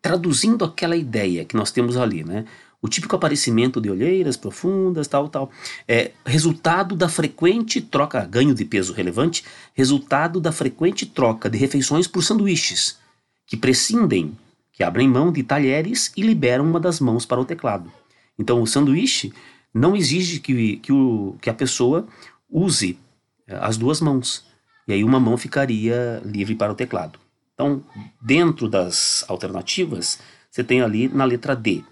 traduzindo 0.00 0.64
aquela 0.64 0.96
ideia 0.96 1.44
que 1.44 1.56
nós 1.56 1.70
temos 1.70 1.96
ali, 1.96 2.24
né? 2.24 2.44
O 2.82 2.88
típico 2.88 3.14
aparecimento 3.14 3.80
de 3.80 3.88
olheiras 3.88 4.36
profundas, 4.36 5.06
tal, 5.06 5.28
tal. 5.28 5.52
É 5.86 6.10
resultado 6.26 6.96
da 6.96 7.08
frequente 7.08 7.80
troca, 7.80 8.26
ganho 8.26 8.52
de 8.52 8.64
peso 8.64 8.92
relevante, 8.92 9.44
resultado 9.72 10.40
da 10.40 10.50
frequente 10.50 11.06
troca 11.06 11.48
de 11.48 11.56
refeições 11.56 12.08
por 12.08 12.24
sanduíches, 12.24 12.98
que 13.46 13.56
prescindem, 13.56 14.36
que 14.72 14.82
abrem 14.82 15.08
mão 15.08 15.30
de 15.30 15.44
talheres 15.44 16.12
e 16.16 16.22
liberam 16.22 16.68
uma 16.68 16.80
das 16.80 16.98
mãos 16.98 17.24
para 17.24 17.40
o 17.40 17.44
teclado. 17.44 17.90
Então, 18.36 18.60
o 18.60 18.66
sanduíche 18.66 19.32
não 19.72 19.94
exige 19.94 20.40
que, 20.40 20.78
que, 20.78 20.92
o, 20.92 21.36
que 21.40 21.48
a 21.48 21.54
pessoa 21.54 22.08
use 22.50 22.98
eh, 23.46 23.58
as 23.60 23.76
duas 23.76 24.00
mãos. 24.00 24.44
E 24.88 24.92
aí 24.92 25.04
uma 25.04 25.20
mão 25.20 25.36
ficaria 25.36 26.20
livre 26.24 26.56
para 26.56 26.72
o 26.72 26.74
teclado. 26.74 27.18
Então, 27.54 27.84
dentro 28.20 28.68
das 28.68 29.24
alternativas, 29.28 30.18
você 30.50 30.64
tem 30.64 30.82
ali 30.82 31.08
na 31.08 31.24
letra 31.24 31.54
D. 31.54 31.84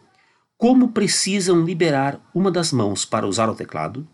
Como 0.61 0.89
precisam 0.89 1.65
liberar 1.65 2.21
uma 2.35 2.51
das 2.51 2.71
mãos 2.71 3.07
para 3.07 3.27
usar 3.27 3.49
o 3.49 3.55
teclado? 3.55 4.07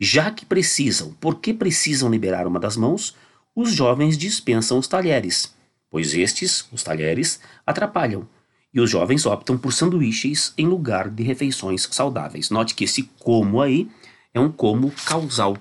Já 0.00 0.32
que 0.32 0.44
precisam, 0.44 1.12
por 1.20 1.36
que 1.36 1.54
precisam 1.54 2.10
liberar 2.10 2.44
uma 2.44 2.58
das 2.58 2.76
mãos? 2.76 3.14
Os 3.54 3.72
jovens 3.72 4.18
dispensam 4.18 4.78
os 4.78 4.88
talheres, 4.88 5.54
pois 5.88 6.12
estes, 6.12 6.66
os 6.72 6.82
talheres, 6.82 7.38
atrapalham. 7.64 8.28
E 8.74 8.80
os 8.80 8.90
jovens 8.90 9.24
optam 9.26 9.56
por 9.56 9.72
sanduíches 9.72 10.52
em 10.58 10.66
lugar 10.66 11.08
de 11.08 11.22
refeições 11.22 11.88
saudáveis. 11.92 12.50
Note 12.50 12.74
que 12.74 12.82
esse 12.82 13.04
como 13.20 13.62
aí 13.62 13.88
é 14.34 14.40
um 14.40 14.50
como 14.50 14.90
causal, 15.06 15.56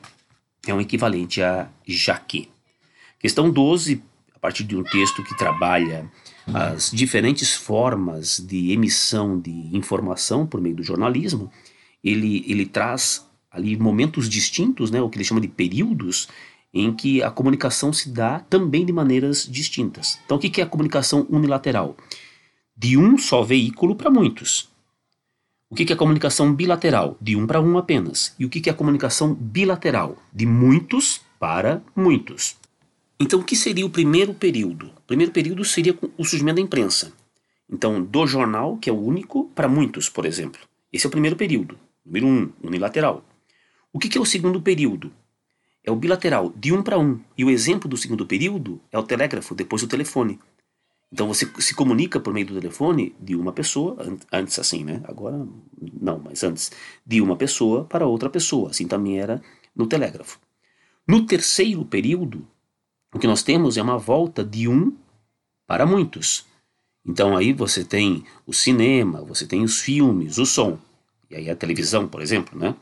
é 0.65 0.73
um 0.73 0.81
equivalente 0.81 1.43
a 1.43 1.69
já 1.85 2.17
que. 2.17 2.49
Questão 3.19 3.51
12 3.51 4.01
partir 4.41 4.63
de 4.63 4.75
um 4.75 4.83
texto 4.83 5.23
que 5.23 5.37
trabalha 5.37 6.11
as 6.53 6.91
diferentes 6.91 7.53
formas 7.53 8.39
de 8.39 8.71
emissão 8.71 9.39
de 9.39 9.69
informação 9.75 10.45
por 10.45 10.61
meio 10.61 10.75
do 10.75 10.83
jornalismo, 10.83 11.51
ele, 12.03 12.43
ele 12.47 12.65
traz 12.65 13.25
ali 13.51 13.77
momentos 13.77 14.29
distintos, 14.29 14.89
né, 14.89 15.01
o 15.01 15.09
que 15.09 15.17
ele 15.17 15.25
chama 15.25 15.41
de 15.41 15.47
períodos, 15.47 16.27
em 16.73 16.93
que 16.93 17.21
a 17.21 17.29
comunicação 17.29 17.91
se 17.91 18.09
dá 18.09 18.39
também 18.39 18.85
de 18.85 18.93
maneiras 18.93 19.45
distintas. 19.49 20.17
Então, 20.25 20.37
o 20.37 20.39
que 20.39 20.61
é 20.61 20.63
a 20.63 20.67
comunicação 20.67 21.27
unilateral? 21.29 21.97
De 22.75 22.97
um 22.97 23.17
só 23.17 23.43
veículo 23.43 23.95
para 23.95 24.09
muitos. 24.09 24.69
O 25.69 25.75
que 25.75 25.91
é 25.91 25.93
a 25.93 25.97
comunicação 25.97 26.53
bilateral? 26.53 27.17
De 27.19 27.35
um 27.35 27.45
para 27.45 27.61
um 27.61 27.77
apenas. 27.77 28.33
E 28.39 28.45
o 28.45 28.49
que 28.49 28.69
é 28.69 28.73
a 28.73 28.75
comunicação 28.75 29.33
bilateral? 29.33 30.17
De 30.33 30.45
muitos 30.45 31.21
para 31.39 31.81
muitos. 31.95 32.60
Então, 33.21 33.39
o 33.39 33.43
que 33.43 33.55
seria 33.55 33.85
o 33.85 33.89
primeiro 33.89 34.33
período? 34.33 34.87
O 34.87 35.01
primeiro 35.05 35.31
período 35.31 35.63
seria 35.63 35.95
o 36.17 36.25
surgimento 36.25 36.55
da 36.55 36.61
imprensa. 36.61 37.13
Então, 37.69 38.03
do 38.03 38.25
jornal, 38.25 38.77
que 38.77 38.89
é 38.89 38.93
o 38.93 38.99
único, 38.99 39.45
para 39.53 39.67
muitos, 39.67 40.09
por 40.09 40.25
exemplo. 40.25 40.59
Esse 40.91 41.05
é 41.05 41.07
o 41.07 41.11
primeiro 41.11 41.35
período. 41.35 41.77
Número 42.03 42.25
um, 42.25 42.51
unilateral. 42.63 43.23
O 43.93 43.99
que, 43.99 44.17
é 44.17 44.19
o 44.19 44.25
segundo 44.25 44.59
período? 44.59 45.11
É 45.83 45.91
o 45.91 45.95
bilateral, 45.95 46.51
de 46.55 46.73
um 46.73 46.81
para 46.81 46.97
um. 46.97 47.19
E 47.37 47.45
o 47.45 47.51
exemplo 47.51 47.87
do 47.87 47.95
segundo 47.95 48.25
período 48.25 48.81
é 48.91 48.97
o 48.97 49.03
telégrafo, 49.03 49.53
depois 49.53 49.83
o 49.83 49.87
telefone. 49.87 50.39
Então 51.13 51.27
você 51.27 51.47
se 51.59 51.75
comunica 51.75 52.19
por 52.19 52.33
meio 52.33 52.47
do 52.47 52.55
telefone 52.55 53.15
de 53.19 53.35
uma 53.35 53.53
pessoa, 53.53 53.97
antes 54.31 54.57
assim, 54.57 54.83
né? 54.83 54.99
Agora 55.03 55.47
não, 56.01 56.19
mas 56.25 56.43
antes, 56.43 56.71
de 57.05 57.21
uma 57.21 57.35
pessoa 57.35 57.85
para 57.85 58.07
outra 58.07 58.31
pessoa. 58.31 58.71
Assim 58.71 58.87
também 58.87 59.19
era 59.19 59.39
no 59.75 59.85
telégrafo. 59.85 60.39
No 61.07 61.25
terceiro 61.25 61.85
período, 61.85 62.47
o 63.13 63.19
que 63.19 63.27
nós 63.27 63.43
temos 63.43 63.77
é 63.77 63.81
uma 63.81 63.97
volta 63.97 64.43
de 64.43 64.67
um 64.67 64.95
para 65.67 65.85
muitos. 65.85 66.45
Então 67.05 67.35
aí 67.35 67.53
você 67.53 67.83
tem 67.83 68.23
o 68.45 68.53
cinema, 68.53 69.23
você 69.23 69.45
tem 69.45 69.63
os 69.63 69.81
filmes, 69.81 70.37
o 70.37 70.45
som, 70.45 70.79
e 71.29 71.35
aí 71.35 71.49
a 71.49 71.55
televisão, 71.55 72.07
por 72.07 72.21
exemplo, 72.21 72.57
né? 72.59 72.75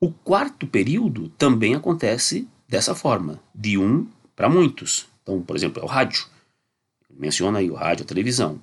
O 0.00 0.12
quarto 0.12 0.66
período 0.66 1.28
também 1.30 1.74
acontece 1.74 2.46
dessa 2.68 2.94
forma, 2.94 3.40
de 3.54 3.78
um 3.78 4.06
para 4.36 4.48
muitos. 4.48 5.08
Então, 5.22 5.42
por 5.42 5.56
exemplo, 5.56 5.82
é 5.82 5.84
o 5.84 5.88
rádio. 5.88 6.26
Menciona 7.10 7.58
aí 7.58 7.70
o 7.70 7.74
rádio, 7.74 8.04
a 8.04 8.06
televisão. 8.06 8.60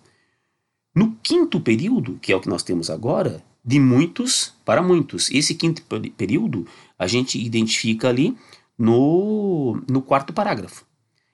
No 0.94 1.14
quinto 1.22 1.60
período, 1.60 2.18
que 2.22 2.32
é 2.32 2.36
o 2.36 2.40
que 2.40 2.48
nós 2.48 2.64
temos 2.64 2.90
agora, 2.90 3.44
de 3.64 3.80
muitos 3.80 4.54
para 4.64 4.82
muitos. 4.82 5.30
Esse 5.32 5.56
quinto 5.56 5.82
período 6.16 6.66
a 6.98 7.08
gente 7.08 7.44
identifica 7.44 8.08
ali 8.08 8.38
no, 8.78 9.82
no 9.90 10.02
quarto 10.02 10.34
parágrafo. 10.34 10.86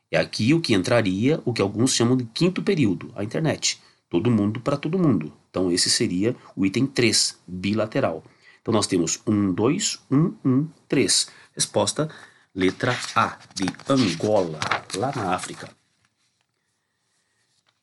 É 0.10 0.18
aqui 0.20 0.54
o 0.54 0.60
que 0.60 0.74
entraria 0.74 1.42
o 1.46 1.54
que 1.54 1.62
alguns 1.62 1.94
chamam 1.94 2.18
de 2.18 2.26
quinto 2.26 2.62
período, 2.62 3.12
a 3.16 3.24
internet. 3.24 3.82
Todo 4.10 4.30
mundo 4.30 4.60
para 4.60 4.76
todo 4.76 5.00
mundo. 5.00 5.32
Então 5.50 5.72
esse 5.72 5.90
seria 5.90 6.36
o 6.56 6.66
item 6.66 6.86
3, 6.86 7.40
bilateral. 7.48 8.24
Então 8.62 8.74
nós 8.74 8.88
temos 8.88 9.22
1, 9.26 9.54
2, 9.54 10.00
1, 10.12 10.34
1, 10.44 10.68
3. 10.88 11.30
Resposta, 11.56 12.10
letra 12.54 12.98
A, 13.16 13.38
de 13.56 13.66
Angola, 13.90 14.60
lá 14.96 15.14
na 15.16 15.34
África. 15.34 15.70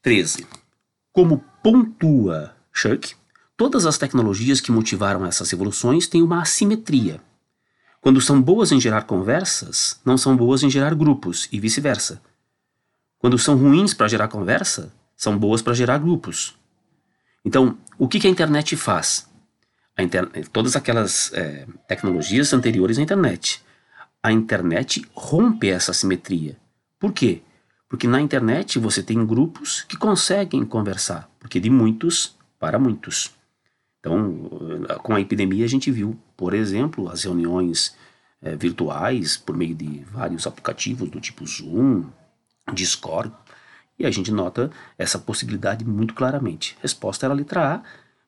13. 0.02 0.46
Como 1.12 1.42
pontua 1.62 2.54
Shirk, 2.72 3.14
todas 3.56 3.86
as 3.86 3.98
tecnologias 3.98 4.60
que 4.60 4.70
motivaram 4.70 5.24
essas 5.24 5.50
revoluções 5.50 6.06
têm 6.06 6.22
uma 6.22 6.42
assimetria 6.42 7.20
quando 8.00 8.21
são 8.21 8.40
boas 8.40 8.73
em 8.73 8.81
gerar 8.81 9.02
conversas, 9.02 10.00
não 10.05 10.17
são 10.17 10.37
boas 10.37 10.62
em 10.62 10.71
gerar 10.71 10.95
grupos 10.95 11.49
e 11.50 11.59
vice-versa. 11.59 12.23
Quando 13.19 13.38
são 13.38 13.57
ruins 13.57 13.93
para 13.93 14.09
gerar 14.09 14.28
conversa, 14.28 14.93
são 15.17 15.37
boas 15.37 15.61
para 15.61 15.75
gerar 15.75 15.99
grupos. 15.99 16.55
Então, 17.45 17.76
o 17.99 18.07
que, 18.07 18.21
que 18.21 18.26
a 18.26 18.31
internet 18.31 18.76
faz? 18.76 19.28
A 19.97 20.02
todas 20.52 20.76
aquelas 20.76 21.33
é, 21.33 21.67
tecnologias 21.88 22.52
anteriores 22.52 22.99
à 22.99 23.02
internet. 23.02 23.61
A 24.23 24.31
internet 24.31 25.05
rompe 25.12 25.69
essa 25.69 25.93
simetria. 25.93 26.57
Por 27.00 27.12
quê? 27.12 27.43
Porque 27.88 28.07
na 28.07 28.21
internet 28.21 28.78
você 28.78 29.02
tem 29.02 29.25
grupos 29.26 29.83
que 29.88 29.97
conseguem 29.97 30.64
conversar, 30.64 31.28
porque 31.40 31.59
de 31.59 31.71
muitos 31.71 32.37
para 32.61 32.78
muitos. 32.78 33.31
Então, 33.99 34.49
com 35.02 35.14
a 35.14 35.21
epidemia, 35.21 35.64
a 35.64 35.69
gente 35.69 35.90
viu, 35.90 36.17
por 36.38 36.54
exemplo, 36.54 37.11
as 37.11 37.25
reuniões 37.25 37.97
é, 38.40 38.54
virtuais 38.54 39.37
por 39.37 39.57
meio 39.57 39.75
de 39.75 40.04
vários 40.04 40.47
aplicativos 40.47 41.11
do 41.11 41.21
tipo 41.21 41.45
Zoom, 41.45 42.04
Discord, 42.73 43.35
e 43.99 44.07
a 44.07 44.11
gente 44.12 44.30
nota 44.30 44.71
essa 44.97 45.18
possibilidade 45.18 45.85
muito 45.85 46.14
claramente. 46.14 46.78
Resposta 46.80 47.26
era 47.26 47.35
a 47.35 47.37
letra 47.37 47.75
A, 47.75 47.83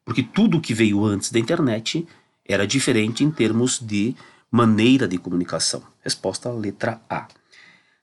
porque 0.05 0.25
tudo 0.25 0.61
que 0.61 0.75
veio 0.75 1.05
antes 1.05 1.31
da 1.31 1.39
internet 1.39 2.05
era 2.45 2.67
diferente 2.67 3.23
em 3.23 3.31
termos 3.31 3.79
de 3.79 4.17
maneira 4.51 5.07
de 5.07 5.17
comunicação. 5.17 5.81
Resposta 6.01 6.51
letra 6.51 7.01
A. 7.09 7.29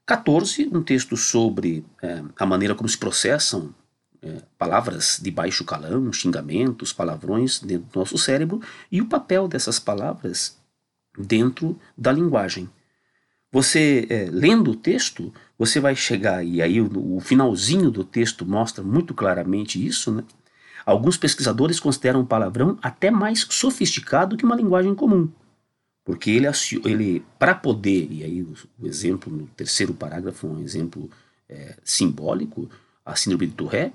14, 0.06 0.70
um 0.72 0.82
texto 0.82 1.18
sobre 1.18 1.86
é, 2.02 2.24
a 2.40 2.46
maneira 2.46 2.74
como 2.74 2.88
se 2.88 2.98
processam 2.98 3.76
é, 4.22 4.42
palavras 4.58 5.20
de 5.22 5.30
baixo 5.32 5.64
calão, 5.64 6.12
xingamentos, 6.12 6.92
palavrões 6.94 7.60
dentro 7.60 7.88
do 7.92 8.00
nosso 8.00 8.18
cérebro 8.18 8.62
e 8.92 9.02
o 9.02 9.08
papel 9.08 9.48
dessas 9.48 9.80
palavras 9.80 10.58
dentro 11.18 11.80
da 11.98 12.12
linguagem. 12.12 12.70
Você, 13.52 14.06
é, 14.10 14.28
lendo 14.30 14.72
o 14.72 14.76
texto, 14.76 15.34
você 15.58 15.80
vai 15.80 15.96
chegar, 15.96 16.44
e 16.46 16.62
aí 16.62 16.82
o, 16.82 17.16
o, 17.16 17.20
finalzinho 17.20 17.90
do 17.90 18.04
texto 18.04 18.46
mostra 18.46 18.84
muito 18.84 19.14
claramente 19.14 19.84
isso, 19.84 20.12
né? 20.12 20.24
Alguns 20.86 21.18
pesquisadores 21.18 21.80
consideram 21.80 22.22
o 22.22 22.26
palavrão 22.26 22.78
até 22.82 23.10
mais 23.10 23.46
sofisticado 23.50 24.38
que 24.38 24.46
uma 24.46 24.56
linguagem 24.56 24.94
comum, 24.96 25.30
porque 26.06 26.30
ele, 26.30 26.48
ele 26.86 27.26
para 27.38 27.54
poder, 27.56 28.08
e 28.12 28.24
aí 28.24 28.42
o, 28.42 28.54
exemplo 28.86 29.32
no 29.32 29.48
terceiro 29.48 29.94
parágrafo 29.94 30.48
é 30.48 30.50
um 30.50 30.62
exemplo 30.62 31.10
é, 31.50 31.76
simbólico, 31.84 32.70
a 33.06 33.16
síndrome 33.16 33.48
de 33.48 33.54
Tourette, 33.54 33.94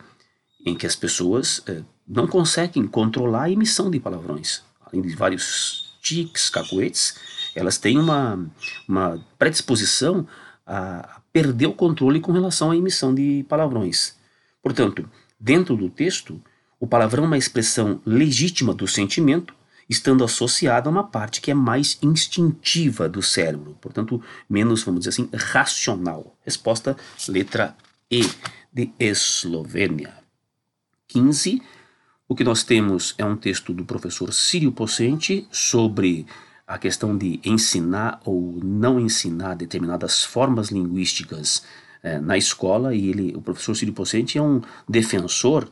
em 0.64 0.74
que 0.74 0.86
as 0.86 0.96
pessoas 0.96 1.62
é, 1.66 1.82
não 2.06 2.26
conseguem 2.26 2.86
controlar 2.86 3.44
a 3.44 3.50
emissão 3.50 3.90
de 3.90 3.98
palavrões. 4.00 4.62
Além 4.86 5.02
de 5.02 5.14
vários 5.14 5.96
tics, 6.00 6.50
cacuetes, 6.50 7.16
elas 7.54 7.78
têm 7.78 7.98
uma, 7.98 8.44
uma 8.88 9.24
predisposição 9.38 10.26
a 10.66 11.20
perder 11.32 11.66
o 11.66 11.72
controle 11.72 12.20
com 12.20 12.32
relação 12.32 12.70
à 12.70 12.76
emissão 12.76 13.14
de 13.14 13.44
palavrões. 13.48 14.14
Portanto, 14.62 15.08
dentro 15.40 15.76
do 15.76 15.88
texto, 15.88 16.40
O 16.82 16.86
palavrão 16.88 17.22
é 17.22 17.26
uma 17.28 17.38
expressão 17.38 18.00
legítima 18.04 18.74
do 18.74 18.88
sentimento, 18.88 19.54
estando 19.88 20.24
associada 20.24 20.88
a 20.88 20.90
uma 20.90 21.04
parte 21.04 21.40
que 21.40 21.48
é 21.48 21.54
mais 21.54 21.96
instintiva 22.02 23.08
do 23.08 23.22
cérebro, 23.22 23.78
portanto, 23.80 24.20
menos, 24.50 24.82
vamos 24.82 25.04
dizer 25.04 25.10
assim, 25.10 25.30
racional. 25.32 26.36
Resposta 26.44 26.96
letra 27.28 27.76
E, 28.10 28.28
de 28.72 28.90
Eslovênia. 28.98 30.21
15. 31.12 31.60
O 32.28 32.34
que 32.34 32.44
nós 32.44 32.62
temos 32.62 33.14
é 33.18 33.24
um 33.24 33.36
texto 33.36 33.74
do 33.74 33.84
professor 33.84 34.32
Sírio 34.32 34.72
Pocente 34.72 35.46
sobre 35.50 36.26
a 36.66 36.78
questão 36.78 37.16
de 37.16 37.40
ensinar 37.44 38.20
ou 38.24 38.58
não 38.62 38.98
ensinar 38.98 39.54
determinadas 39.54 40.24
formas 40.24 40.70
linguísticas 40.70 41.62
eh, 42.02 42.18
na 42.18 42.38
escola 42.38 42.94
e 42.94 43.10
ele, 43.10 43.36
o 43.36 43.42
professor 43.42 43.74
Sírio 43.74 43.92
Pocente 43.92 44.38
é 44.38 44.42
um 44.42 44.62
defensor 44.88 45.68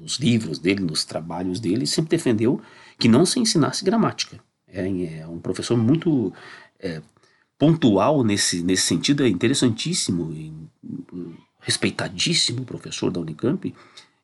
nos 0.00 0.18
livros 0.18 0.58
dele, 0.58 0.80
nos 0.80 1.04
trabalhos 1.04 1.60
dele, 1.60 1.86
sempre 1.86 2.10
defendeu 2.10 2.60
que 2.98 3.08
não 3.08 3.26
se 3.26 3.38
ensinasse 3.38 3.84
gramática. 3.84 4.40
É, 4.66 5.18
é 5.18 5.26
um 5.26 5.38
professor 5.38 5.76
muito 5.76 6.32
é, 6.78 7.02
pontual 7.58 8.24
nesse, 8.24 8.62
nesse 8.62 8.82
sentido, 8.82 9.22
é 9.22 9.28
interessantíssimo, 9.28 10.32
e, 10.32 10.52
respeitadíssimo 11.60 12.64
professor 12.64 13.10
da 13.10 13.20
Unicamp, 13.20 13.74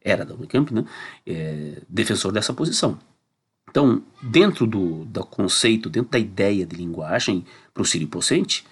era 0.07 0.25
da 0.25 0.35
Unicamp, 0.35 0.73
né? 0.73 0.85
É, 1.27 1.83
defensor 1.89 2.33
dessa 2.33 2.55
posição. 2.55 2.99
Então, 3.69 4.03
dentro 4.23 4.67
do, 4.67 5.05
do 5.05 5.25
conceito, 5.25 5.91
dentro 5.91 6.13
da 6.13 6.19
ideia 6.19 6.65
de 6.65 6.77
linguagem 6.77 7.45
para 7.75 7.83
o 7.83 7.85
Sírio 7.85 8.07
Pocente, 8.07 8.65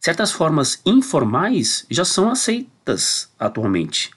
certas 0.00 0.32
formas 0.32 0.80
informais 0.86 1.86
já 1.90 2.04
são 2.04 2.30
aceitas 2.30 3.30
atualmente. 3.38 4.10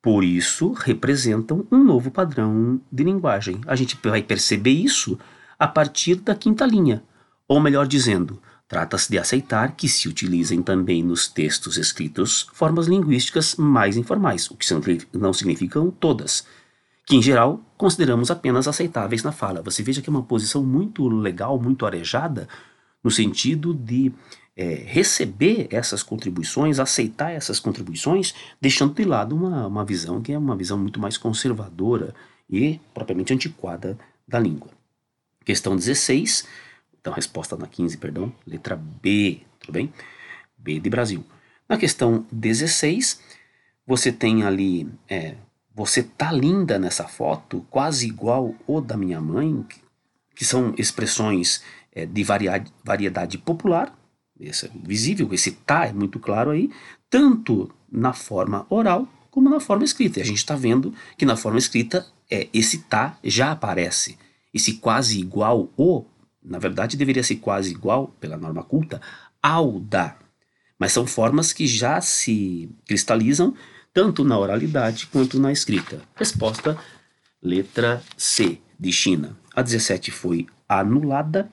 Por 0.00 0.24
isso, 0.24 0.72
representam 0.72 1.66
um 1.70 1.82
novo 1.82 2.10
padrão 2.10 2.80
de 2.90 3.04
linguagem. 3.04 3.60
A 3.66 3.76
gente 3.76 3.98
vai 4.02 4.22
perceber 4.22 4.70
isso 4.70 5.18
a 5.58 5.66
partir 5.66 6.16
da 6.16 6.34
quinta 6.34 6.64
linha. 6.64 7.02
Ou 7.46 7.60
melhor 7.60 7.86
dizendo, 7.86 8.40
trata-se 8.72 9.10
de 9.10 9.18
aceitar 9.18 9.76
que 9.76 9.86
se 9.86 10.08
utilizem 10.08 10.62
também 10.62 11.02
nos 11.02 11.28
textos 11.28 11.76
escritos 11.76 12.48
formas 12.54 12.86
linguísticas 12.86 13.54
mais 13.56 13.98
informais, 13.98 14.50
o 14.50 14.56
que 14.56 14.66
não 15.12 15.34
significam 15.34 15.90
todas, 15.90 16.46
que 17.04 17.14
em 17.14 17.20
geral 17.20 17.60
consideramos 17.76 18.30
apenas 18.30 18.66
aceitáveis 18.66 19.22
na 19.22 19.30
fala. 19.30 19.60
Você 19.60 19.82
veja 19.82 20.00
que 20.00 20.08
é 20.08 20.10
uma 20.10 20.22
posição 20.22 20.64
muito 20.64 21.06
legal, 21.06 21.60
muito 21.60 21.84
arejada, 21.84 22.48
no 23.04 23.10
sentido 23.10 23.74
de 23.74 24.10
é, 24.56 24.82
receber 24.86 25.68
essas 25.70 26.02
contribuições, 26.02 26.78
aceitar 26.78 27.30
essas 27.30 27.60
contribuições, 27.60 28.34
deixando 28.58 28.94
de 28.94 29.04
lado 29.04 29.36
uma, 29.36 29.66
uma 29.66 29.84
visão 29.84 30.22
que 30.22 30.32
é 30.32 30.38
uma 30.38 30.56
visão 30.56 30.78
muito 30.78 30.98
mais 30.98 31.18
conservadora 31.18 32.14
e 32.48 32.80
propriamente 32.94 33.34
antiquada 33.34 33.98
da 34.26 34.38
língua. 34.38 34.70
Questão 35.44 35.76
16, 35.76 36.46
então 37.02 37.12
resposta 37.12 37.56
na 37.56 37.66
15, 37.66 37.98
perdão, 37.98 38.32
letra 38.46 38.76
B, 38.76 39.40
tudo 39.58 39.72
bem? 39.72 39.92
B 40.56 40.78
de 40.78 40.88
Brasil. 40.88 41.24
Na 41.68 41.76
questão 41.76 42.24
16, 42.30 43.20
você 43.84 44.12
tem 44.12 44.44
ali, 44.44 44.88
é, 45.08 45.34
você 45.74 46.02
tá 46.02 46.30
linda 46.30 46.78
nessa 46.78 47.08
foto, 47.08 47.66
quase 47.68 48.06
igual 48.06 48.54
o 48.68 48.80
da 48.80 48.96
minha 48.96 49.20
mãe, 49.20 49.66
que, 50.34 50.44
são 50.44 50.74
expressões 50.78 51.62
é, 51.92 52.06
de 52.06 52.24
variedade 52.84 53.36
popular, 53.36 53.96
esse 54.38 54.66
é 54.66 54.70
visível, 54.82 55.28
esse 55.32 55.52
tá 55.52 55.86
é 55.86 55.92
muito 55.92 56.18
claro 56.20 56.50
aí, 56.50 56.70
tanto 57.10 57.70
na 57.90 58.12
forma 58.12 58.66
oral 58.70 59.08
como 59.30 59.48
na 59.48 59.60
forma 59.60 59.84
escrita. 59.84 60.18
E 60.18 60.22
a 60.22 60.24
gente 60.24 60.38
está 60.38 60.54
vendo 60.54 60.94
que 61.16 61.24
na 61.24 61.36
forma 61.36 61.58
escrita 61.58 62.06
é, 62.30 62.48
esse 62.52 62.78
tá 62.78 63.18
já 63.24 63.52
aparece. 63.52 64.18
Esse 64.52 64.74
quase 64.74 65.18
igual 65.18 65.70
o, 65.76 66.04
na 66.44 66.58
verdade 66.58 66.96
deveria 66.96 67.22
ser 67.22 67.36
quase 67.36 67.70
igual, 67.70 68.08
pela 68.20 68.36
norma 68.36 68.62
culta, 68.62 69.00
ao 69.42 69.78
da. 69.78 70.16
Mas 70.78 70.92
são 70.92 71.06
formas 71.06 71.52
que 71.52 71.66
já 71.66 72.00
se 72.00 72.70
cristalizam 72.86 73.54
tanto 73.92 74.24
na 74.24 74.38
oralidade 74.38 75.06
quanto 75.06 75.38
na 75.38 75.52
escrita. 75.52 76.00
Resposta, 76.16 76.76
letra 77.42 78.02
C, 78.16 78.58
de 78.78 78.90
China. 78.90 79.36
A 79.54 79.62
17 79.62 80.10
foi 80.10 80.46
anulada, 80.68 81.50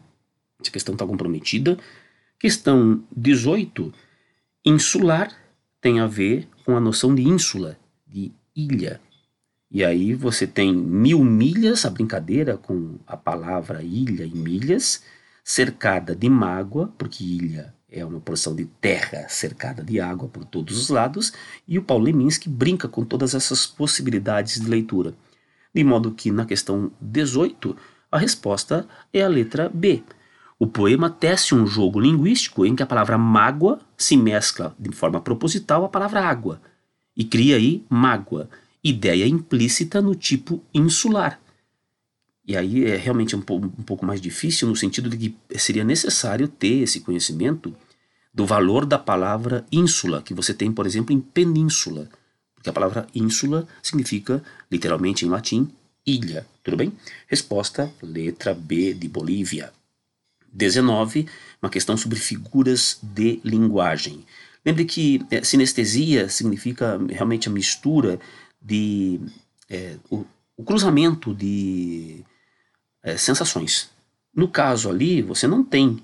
essa 0.59 0.71
questão 0.71 0.93
está 0.93 1.05
comprometida. 1.05 1.77
Questão 2.39 3.03
18. 3.15 3.93
Insular 4.65 5.31
tem 5.81 5.99
a 5.99 6.07
ver 6.07 6.47
com 6.65 6.75
a 6.75 6.79
noção 6.79 7.13
de 7.13 7.21
ínsula, 7.21 7.77
de 8.07 8.31
ilha. 8.55 8.99
E 9.71 9.85
aí 9.85 10.15
você 10.15 10.47
tem 10.47 10.73
mil 10.73 11.23
milhas, 11.23 11.85
a 11.85 11.89
brincadeira 11.89 12.57
com 12.57 12.97
a 13.05 13.15
palavra 13.15 13.83
ilha 13.83 14.23
e 14.23 14.35
milhas, 14.35 15.03
cercada 15.43 16.15
de 16.15 16.27
mágoa, 16.27 16.91
porque 16.97 17.23
ilha 17.23 17.73
é 17.91 18.03
uma 18.03 18.19
porção 18.19 18.55
de 18.55 18.65
terra 18.65 19.27
cercada 19.29 19.83
de 19.83 19.99
água 19.99 20.27
por 20.27 20.43
todos 20.45 20.77
os 20.77 20.89
lados, 20.89 21.33
e 21.67 21.77
o 21.77 21.83
Paulo 21.83 22.05
Leminski 22.05 22.49
brinca 22.49 22.87
com 22.87 23.03
todas 23.03 23.33
essas 23.35 23.65
possibilidades 23.65 24.59
de 24.59 24.67
leitura. 24.67 25.13
De 25.73 25.83
modo 25.83 26.11
que 26.11 26.31
na 26.31 26.45
questão 26.45 26.91
18, 26.99 27.75
a 28.11 28.17
resposta 28.17 28.87
é 29.13 29.21
a 29.21 29.27
letra 29.27 29.69
B. 29.69 30.03
O 30.57 30.67
poema 30.67 31.09
tece 31.09 31.53
um 31.53 31.65
jogo 31.65 31.99
linguístico 31.99 32.65
em 32.65 32.75
que 32.75 32.83
a 32.83 32.87
palavra 32.87 33.17
mágoa 33.17 33.79
se 33.95 34.17
mescla 34.17 34.75
de 34.79 34.91
forma 34.95 35.21
proposital 35.21 35.85
à 35.85 35.89
palavra 35.89 36.21
água 36.21 36.59
e 37.15 37.23
cria 37.23 37.55
aí 37.55 37.85
mágoa, 37.89 38.49
ideia 38.83 39.27
implícita 39.27 40.01
no 40.01 40.15
tipo 40.15 40.63
insular. 40.73 41.39
E 42.45 42.57
aí 42.57 42.85
é 42.85 42.95
realmente 42.95 43.35
um, 43.35 43.41
pouco, 43.41 43.67
um 43.67 43.83
pouco 43.83 44.05
mais 44.05 44.19
difícil 44.19 44.67
no 44.67 44.75
sentido 44.75 45.09
de 45.09 45.17
que 45.29 45.59
seria 45.59 45.83
necessário 45.83 46.47
ter 46.47 46.79
esse 46.79 47.01
conhecimento 47.01 47.75
do 48.33 48.45
valor 48.45 48.85
da 48.85 48.97
palavra 48.97 49.65
ínsula, 49.71 50.21
que 50.21 50.33
você 50.33 50.53
tem, 50.53 50.71
por 50.71 50.85
exemplo, 50.87 51.13
em 51.13 51.19
península, 51.19 52.09
porque 52.55 52.69
a 52.69 52.73
palavra 52.73 53.07
ínsula 53.13 53.67
significa, 53.81 54.43
literalmente 54.71 55.25
em 55.25 55.29
latim, 55.29 55.69
ilha. 56.05 56.45
Tudo 56.63 56.77
bem? 56.77 56.91
Resposta: 57.27 57.91
letra 58.01 58.53
B 58.53 58.93
de 58.93 59.07
Bolívia. 59.07 59.71
19, 60.51 61.27
uma 61.61 61.69
questão 61.69 61.95
sobre 61.95 62.17
figuras 62.17 62.99
de 63.01 63.39
linguagem. 63.43 64.25
Lembre 64.65 64.85
que 64.85 65.21
é, 65.29 65.43
sinestesia 65.43 66.27
significa 66.27 66.99
realmente 67.09 67.47
a 67.47 67.51
mistura 67.51 68.19
de. 68.61 69.19
É, 69.69 69.97
o, 70.09 70.25
o, 70.57 70.63
cruzamento 70.63 71.33
de 71.33 72.23
é, 73.03 73.17
sensações. 73.17 73.89
No 74.33 74.47
caso 74.47 74.89
ali, 74.89 75.21
você 75.21 75.47
não 75.47 75.63
tem 75.63 76.03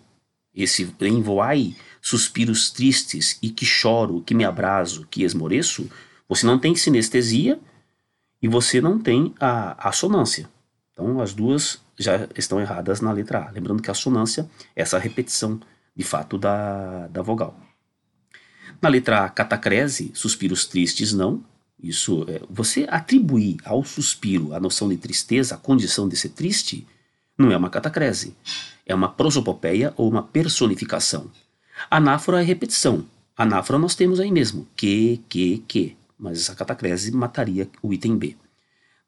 esse 0.54 0.90
envoai 1.02 1.76
suspiros 2.02 2.72
tristes 2.72 3.38
e 3.42 3.50
que 3.50 3.66
choro, 3.66 4.22
que 4.22 4.34
me 4.34 4.46
abraso, 4.46 5.08
que 5.10 5.24
esmoreço. 5.24 5.90
Você 6.30 6.46
não 6.46 6.58
tem 6.58 6.76
sinestesia 6.76 7.60
e 8.42 8.48
você 8.48 8.80
não 8.80 9.00
tem 9.00 9.34
a 9.40 9.90
assonância. 9.90 10.50
Então, 10.94 11.20
as 11.20 11.34
duas 11.34 11.82
já 11.98 12.28
estão 12.38 12.60
erradas 12.60 13.02
na 13.02 13.12
letra 13.12 13.48
A. 13.48 13.52
Lembrando 13.52 13.82
que 13.82 13.90
a 13.90 13.92
assonância 13.92 14.50
é 14.76 14.82
essa 14.82 14.98
repetição, 14.98 15.60
de 15.96 16.04
fato, 16.04 16.38
da, 16.38 17.08
da 17.08 17.22
vogal. 17.22 17.60
Na 18.82 18.90
letra 18.90 19.26
A, 19.26 19.30
catacrese, 19.30 20.12
suspiros 20.14 20.66
tristes, 20.66 21.14
não. 21.14 21.44
Isso, 21.86 22.26
é, 22.28 22.42
você 22.50 22.88
atribuir 22.90 23.58
ao 23.64 23.84
suspiro 23.84 24.56
a 24.56 24.60
noção 24.60 24.90
de 24.90 24.98
tristeza, 24.98 25.54
a 25.54 25.58
condição 25.58 26.10
de 26.10 26.18
ser 26.18 26.30
triste, 26.30 26.88
não 27.38 27.52
é 27.52 27.58
uma 27.58 27.70
catacrese. 27.70 28.36
É 28.88 28.96
uma 28.96 29.08
prosopopeia 29.08 29.94
ou 29.96 30.10
uma 30.10 30.24
personificação. 30.24 31.30
Anáfora 31.90 32.42
é 32.42 32.44
repetição. 32.44 33.06
Anáfora 33.38 33.78
nós 33.78 33.94
temos 33.94 34.20
aí 34.20 34.32
mesmo, 34.32 34.68
que, 34.76 35.22
que, 35.30 35.60
que. 35.68 35.96
Mas 36.18 36.40
essa 36.40 36.56
catacrese 36.56 37.12
mataria 37.12 37.70
o 37.84 37.94
item 37.94 38.18
B. 38.18 38.36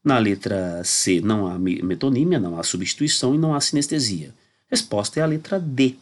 Na 0.03 0.19
letra 0.19 0.83
C 0.83 1.19
não 1.19 1.47
há 1.47 1.57
metonímia, 1.57 2.39
não 2.39 2.59
há 2.59 2.63
substituição 2.63 3.33
e 3.33 3.39
não 3.39 3.55
há 3.55 3.59
sinestesia. 3.59 4.35
Resposta 4.69 5.19
é 5.19 5.23
a 5.23 5.25
letra 5.25 5.59
D, 5.59 5.95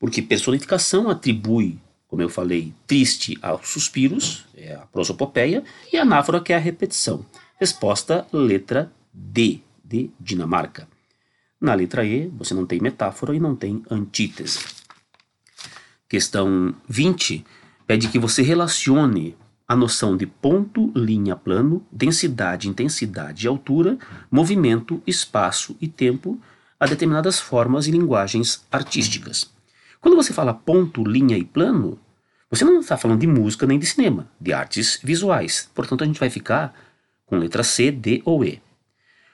porque 0.00 0.20
personificação 0.20 1.08
atribui, 1.08 1.78
como 2.14 2.22
eu 2.22 2.28
falei, 2.28 2.72
triste 2.86 3.36
aos 3.42 3.68
suspiros, 3.68 4.44
é 4.56 4.72
a 4.72 4.86
prosopopeia, 4.86 5.64
e 5.92 5.96
anáfora 5.96 6.40
que 6.40 6.52
é 6.52 6.56
a 6.56 6.60
repetição. 6.60 7.26
Resposta 7.58 8.24
letra 8.32 8.92
D, 9.12 9.58
de 9.84 10.12
Dinamarca. 10.20 10.86
Na 11.60 11.74
letra 11.74 12.04
E, 12.04 12.28
você 12.28 12.54
não 12.54 12.66
tem 12.66 12.80
metáfora 12.80 13.34
e 13.34 13.40
não 13.40 13.56
tem 13.56 13.82
antítese. 13.90 14.60
Questão 16.08 16.72
20 16.88 17.44
pede 17.84 18.06
que 18.06 18.18
você 18.20 18.42
relacione 18.42 19.36
a 19.66 19.74
noção 19.74 20.16
de 20.16 20.24
ponto, 20.24 20.92
linha, 20.94 21.34
plano, 21.34 21.84
densidade, 21.90 22.68
intensidade 22.68 23.44
e 23.44 23.48
altura, 23.48 23.98
movimento, 24.30 25.02
espaço 25.04 25.76
e 25.80 25.88
tempo 25.88 26.40
a 26.78 26.86
determinadas 26.86 27.40
formas 27.40 27.88
e 27.88 27.90
linguagens 27.90 28.64
artísticas. 28.70 29.52
Quando 30.04 30.16
você 30.16 30.34
fala 30.34 30.52
ponto, 30.52 31.02
linha 31.02 31.38
e 31.38 31.42
plano, 31.42 31.98
você 32.54 32.64
não 32.64 32.80
está 32.80 32.96
falando 32.96 33.20
de 33.20 33.26
música 33.26 33.66
nem 33.66 33.78
de 33.78 33.86
cinema, 33.86 34.28
de 34.40 34.52
artes 34.52 35.00
visuais. 35.02 35.68
Portanto, 35.74 36.04
a 36.04 36.06
gente 36.06 36.20
vai 36.20 36.30
ficar 36.30 36.74
com 37.26 37.36
letra 37.36 37.62
C, 37.62 37.90
D 37.90 38.22
ou 38.24 38.44
E. 38.44 38.62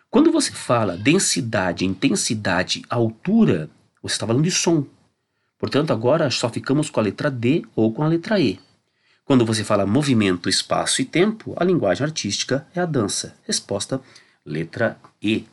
Quando 0.09 0.33
você 0.33 0.51
fala 0.51 0.97
densidade, 0.97 1.85
intensidade, 1.85 2.83
altura, 2.89 3.69
você 4.03 4.15
está 4.15 4.27
falando 4.27 4.45
de 4.45 4.51
som. 4.51 4.87
Portanto, 5.59 5.93
agora 5.93 6.31
só 6.31 6.49
ficamos 6.49 6.89
com 6.89 6.99
a 6.99 7.03
letra 7.03 7.31
D 7.31 7.63
ou 7.77 7.93
com 7.93 8.03
a 8.03 8.09
letra 8.09 8.41
E. 8.41 8.59
Quando 9.25 9.45
você 9.45 9.63
fala 9.63 9.87
movimento, 9.87 10.49
espaço 10.49 11.03
e 11.03 11.05
tempo, 11.05 11.55
a 11.57 11.63
linguagem 11.63 12.05
artística 12.05 12.67
é 12.75 12.81
a 12.81 12.87
dança. 12.87 13.37
Resposta, 13.47 14.01
letra 14.45 14.99
E, 15.23 15.47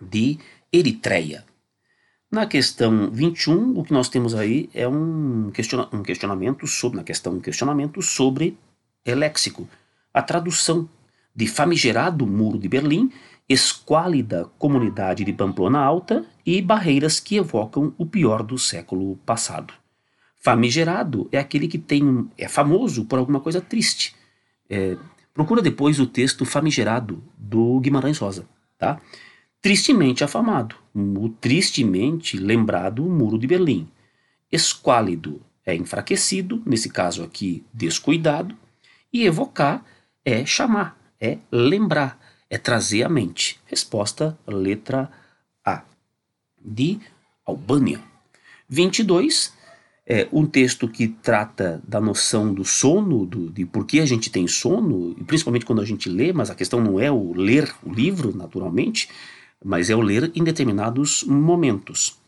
de 0.00 0.38
Eritreia. 0.72 1.47
Na 2.30 2.44
questão 2.46 3.10
21, 3.10 3.78
o 3.78 3.82
que 3.82 3.92
nós 3.92 4.10
temos 4.10 4.34
aí 4.34 4.68
é 4.74 4.86
um, 4.86 5.50
questiona 5.50 5.88
um 5.90 6.02
questionamento 6.02 6.66
sobre, 6.66 6.98
na 6.98 7.02
questão 7.02 7.32
um 7.32 7.40
questionamento 7.40 8.02
sobre 8.02 8.58
é 9.02 9.14
léxico, 9.14 9.66
a 10.12 10.20
tradução 10.20 10.86
de 11.34 11.46
famigerado 11.46 12.26
muro 12.26 12.58
de 12.58 12.68
Berlim, 12.68 13.10
esquálida 13.48 14.44
comunidade 14.58 15.24
de 15.24 15.32
Pamplona 15.32 15.78
Alta 15.78 16.22
e 16.44 16.60
barreiras 16.60 17.18
que 17.18 17.36
evocam 17.36 17.94
o 17.96 18.04
pior 18.04 18.42
do 18.42 18.58
século 18.58 19.16
passado. 19.24 19.72
Famigerado 20.36 21.28
é 21.32 21.38
aquele 21.38 21.66
que 21.66 21.78
tem 21.78 22.28
é 22.36 22.46
famoso 22.46 23.06
por 23.06 23.18
alguma 23.18 23.40
coisa 23.40 23.60
triste. 23.60 24.14
É, 24.68 24.98
procura 25.32 25.62
depois 25.62 25.98
o 25.98 26.06
texto 26.06 26.44
famigerado 26.44 27.24
do 27.38 27.80
Guimarães 27.80 28.18
Rosa, 28.18 28.46
tá? 28.76 29.00
Tristemente 29.60 30.24
afamado, 30.24 30.76
o 30.94 31.28
tristemente 31.28 32.36
lembrado 32.38 33.02
Muro 33.04 33.38
de 33.38 33.46
Berlim. 33.46 33.88
Esquálido 34.50 35.40
é 35.64 35.74
enfraquecido, 35.74 36.62
nesse 36.64 36.88
caso 36.88 37.22
aqui 37.22 37.64
descuidado, 37.72 38.56
e 39.12 39.24
evocar 39.24 39.84
é 40.24 40.44
chamar, 40.44 40.98
é 41.20 41.38
lembrar, 41.50 42.18
é 42.48 42.56
trazer 42.56 43.02
à 43.02 43.08
mente. 43.08 43.60
Resposta 43.66 44.38
letra 44.46 45.10
A. 45.64 45.82
De 46.58 46.98
Albânia. 47.44 48.00
22 48.68 49.52
é 50.06 50.26
um 50.32 50.46
texto 50.46 50.88
que 50.88 51.08
trata 51.08 51.82
da 51.86 52.00
noção 52.00 52.52
do 52.54 52.64
sono, 52.64 53.26
do, 53.26 53.50
de 53.50 53.66
por 53.66 53.86
que 53.86 54.00
a 54.00 54.06
gente 54.06 54.30
tem 54.30 54.48
sono, 54.48 55.14
e 55.18 55.24
principalmente 55.24 55.66
quando 55.66 55.82
a 55.82 55.84
gente 55.84 56.08
lê, 56.08 56.32
mas 56.32 56.50
a 56.50 56.54
questão 56.54 56.80
não 56.82 56.98
é 56.98 57.10
o 57.10 57.34
ler 57.34 57.70
o 57.82 57.92
livro, 57.92 58.34
naturalmente, 58.34 59.10
mas 59.64 59.90
é 59.90 59.96
o 59.96 60.00
ler 60.00 60.30
em 60.34 60.44
determinados 60.44 61.24
momentos. 61.24 62.18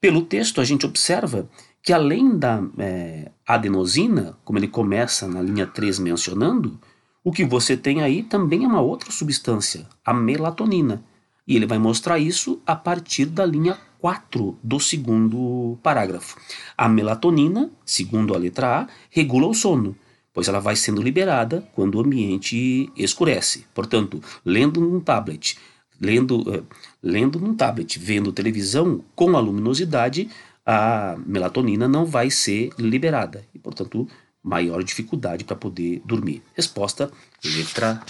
Pelo 0.00 0.22
texto, 0.22 0.60
a 0.60 0.64
gente 0.64 0.86
observa 0.86 1.48
que 1.82 1.92
além 1.92 2.36
da 2.36 2.62
é, 2.78 3.30
adenosina, 3.46 4.36
como 4.44 4.58
ele 4.58 4.68
começa 4.68 5.26
na 5.26 5.42
linha 5.42 5.66
3 5.66 5.98
mencionando, 5.98 6.78
o 7.24 7.32
que 7.32 7.44
você 7.44 7.76
tem 7.76 8.02
aí 8.02 8.22
também 8.22 8.64
é 8.64 8.66
uma 8.66 8.80
outra 8.80 9.10
substância, 9.12 9.86
a 10.04 10.12
melatonina. 10.12 11.04
E 11.46 11.56
ele 11.56 11.66
vai 11.66 11.78
mostrar 11.78 12.18
isso 12.18 12.60
a 12.66 12.74
partir 12.74 13.26
da 13.26 13.44
linha 13.44 13.76
4 14.00 14.58
do 14.62 14.80
segundo 14.80 15.78
parágrafo. 15.82 16.36
A 16.76 16.88
melatonina, 16.88 17.70
segundo 17.84 18.34
a 18.34 18.38
letra 18.38 18.80
A, 18.80 18.88
regula 19.10 19.46
o 19.46 19.54
sono, 19.54 19.96
pois 20.32 20.48
ela 20.48 20.60
vai 20.60 20.74
sendo 20.74 21.02
liberada 21.02 21.68
quando 21.74 21.96
o 21.96 22.00
ambiente 22.00 22.90
escurece. 22.96 23.66
Portanto, 23.74 24.20
lendo 24.44 24.80
num 24.80 24.98
tablet, 24.98 25.56
lendo, 26.02 26.40
uh, 26.40 26.66
lendo 27.00 27.38
num 27.38 27.54
tablet, 27.54 27.98
vendo 27.98 28.32
televisão 28.32 29.04
com 29.14 29.36
a 29.36 29.40
luminosidade, 29.40 30.28
a 30.66 31.16
melatonina 31.24 31.86
não 31.86 32.04
vai 32.04 32.28
ser 32.30 32.70
liberada 32.76 33.44
e, 33.54 33.58
portanto, 33.58 34.08
maior 34.42 34.82
dificuldade 34.82 35.44
para 35.44 35.54
poder 35.54 36.02
dormir. 36.04 36.42
Resposta: 36.54 37.10
letra 37.44 38.02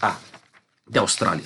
A. 0.00 0.16
Da 0.88 1.00
Austrália. 1.00 1.44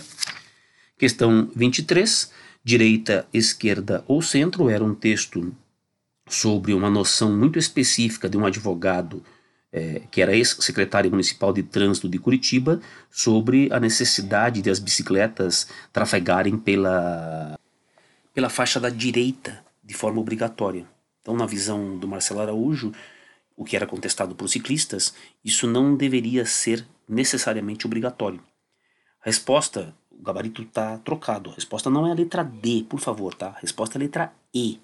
Questão 0.99 1.51
23. 1.55 2.31
Direita, 2.63 3.29
esquerda 3.33 4.05
ou 4.09 4.21
centro 4.21 4.69
era 4.69 4.83
um 4.83 4.93
texto 4.93 5.55
sobre 6.29 6.75
uma 6.75 6.91
noção 6.91 7.33
muito 7.37 7.61
específica 7.61 8.29
de 8.29 8.37
um 8.37 8.45
advogado 8.45 9.23
é, 9.73 10.03
que 10.11 10.23
era 10.23 10.35
ex-secretário 10.35 11.11
municipal 11.11 11.53
de 11.53 11.63
trânsito 11.63 12.09
de 12.09 12.19
Curitiba, 12.19 12.81
sobre 13.11 13.69
a 13.73 13.81
necessidade 13.81 14.63
de 14.63 14.71
as 14.71 14.79
bicicletas 14.79 15.69
trafegarem 15.93 16.57
pela, 16.57 17.59
pela 18.33 18.49
faixa 18.49 18.81
da 18.81 18.89
direita 18.89 19.65
de 19.83 19.95
forma 19.95 20.21
obrigatória. 20.21 20.87
Então, 21.21 21.37
na 21.37 21.47
visão 21.47 21.99
do 21.99 22.07
Marcelo 22.07 22.41
Araújo, 22.41 22.93
o 23.57 23.65
que 23.65 23.75
era 23.75 23.87
contestado 23.87 24.35
por 24.35 24.49
ciclistas, 24.49 25.15
isso 25.45 25.67
não 25.67 25.97
deveria 25.97 26.45
ser 26.45 26.87
necessariamente 27.09 27.87
obrigatório. 27.87 28.41
A 29.23 29.27
resposta, 29.27 29.95
o 30.11 30.23
gabarito 30.23 30.63
está 30.63 30.99
trocado. 30.99 31.51
A 31.51 31.55
resposta 31.55 31.91
não 31.91 32.07
é 32.07 32.11
a 32.11 32.15
letra 32.15 32.45
D, 32.45 32.85
por 32.89 33.01
favor, 33.01 33.35
tá? 33.35 33.49
A 33.49 33.61
resposta 33.61 33.97
é 33.97 33.99
a 33.99 34.03
letra 34.03 34.33
E. 34.55 34.79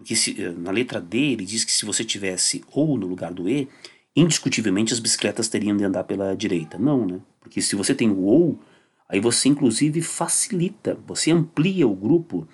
Porque 0.00 0.16
se, 0.16 0.42
eh, 0.42 0.50
na 0.52 0.70
letra 0.70 0.98
D 0.98 1.18
ele 1.18 1.44
diz 1.44 1.62
que 1.62 1.70
se 1.70 1.84
você 1.84 2.02
tivesse 2.02 2.64
ou 2.72 2.96
no 2.96 3.06
lugar 3.06 3.34
do 3.34 3.46
E, 3.46 3.68
indiscutivelmente 4.16 4.94
as 4.94 4.98
bicicletas 4.98 5.46
teriam 5.46 5.76
de 5.76 5.84
andar 5.84 6.04
pela 6.04 6.34
direita. 6.34 6.78
Não, 6.78 7.04
né? 7.04 7.20
Porque 7.38 7.60
se 7.60 7.76
você 7.76 7.94
tem 7.94 8.08
o 8.08 8.22
ou, 8.22 8.58
aí 9.06 9.20
você 9.20 9.50
inclusive 9.50 10.00
facilita, 10.00 10.98
você 11.06 11.30
amplia 11.30 11.86
o 11.86 11.94
grupo 11.94 12.48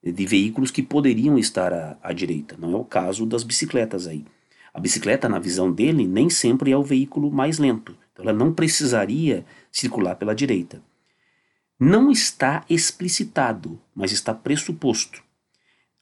de 0.00 0.24
veículos 0.24 0.70
que 0.70 0.84
poderiam 0.84 1.36
estar 1.36 1.72
à, 1.72 1.98
à 2.00 2.12
direita. 2.12 2.56
Não 2.56 2.72
é 2.72 2.76
o 2.76 2.84
caso 2.84 3.26
das 3.26 3.42
bicicletas 3.42 4.06
aí. 4.06 4.24
A 4.72 4.78
bicicleta, 4.78 5.28
na 5.28 5.40
visão 5.40 5.72
dele, 5.72 6.06
nem 6.06 6.30
sempre 6.30 6.70
é 6.70 6.76
o 6.76 6.82
veículo 6.84 7.28
mais 7.28 7.58
lento. 7.58 7.96
Então 8.12 8.24
ela 8.24 8.32
não 8.32 8.54
precisaria 8.54 9.44
circular 9.72 10.14
pela 10.14 10.32
direita. 10.32 10.80
Não 11.80 12.08
está 12.08 12.64
explicitado, 12.70 13.80
mas 13.92 14.12
está 14.12 14.32
pressuposto. 14.32 15.23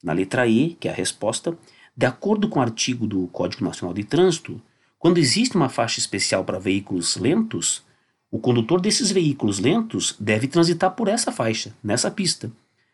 Na 0.02 0.12
letra 0.12 0.46
E, 0.46 0.74
que 0.80 0.88
é 0.88 0.90
a 0.90 0.94
resposta, 0.94 1.56
de 1.96 2.06
acordo 2.06 2.48
com 2.48 2.58
o 2.58 2.62
artigo 2.62 3.06
do 3.06 3.26
Código 3.28 3.64
Nacional 3.64 3.94
de 3.94 4.04
Trânsito, 4.04 4.60
quando 4.98 5.18
existe 5.18 5.56
uma 5.56 5.68
faixa 5.68 5.98
especial 5.98 6.44
para 6.44 6.58
veículos 6.58 7.16
lentos, 7.16 7.82
o 8.30 8.38
condutor 8.38 8.80
desses 8.80 9.10
veículos 9.10 9.58
lentos 9.58 10.16
deve 10.18 10.48
transitar 10.48 10.92
por 10.92 11.06
essa 11.06 11.30
faixa, 11.30 11.74
nessa 11.84 12.10
pista. 12.10 12.50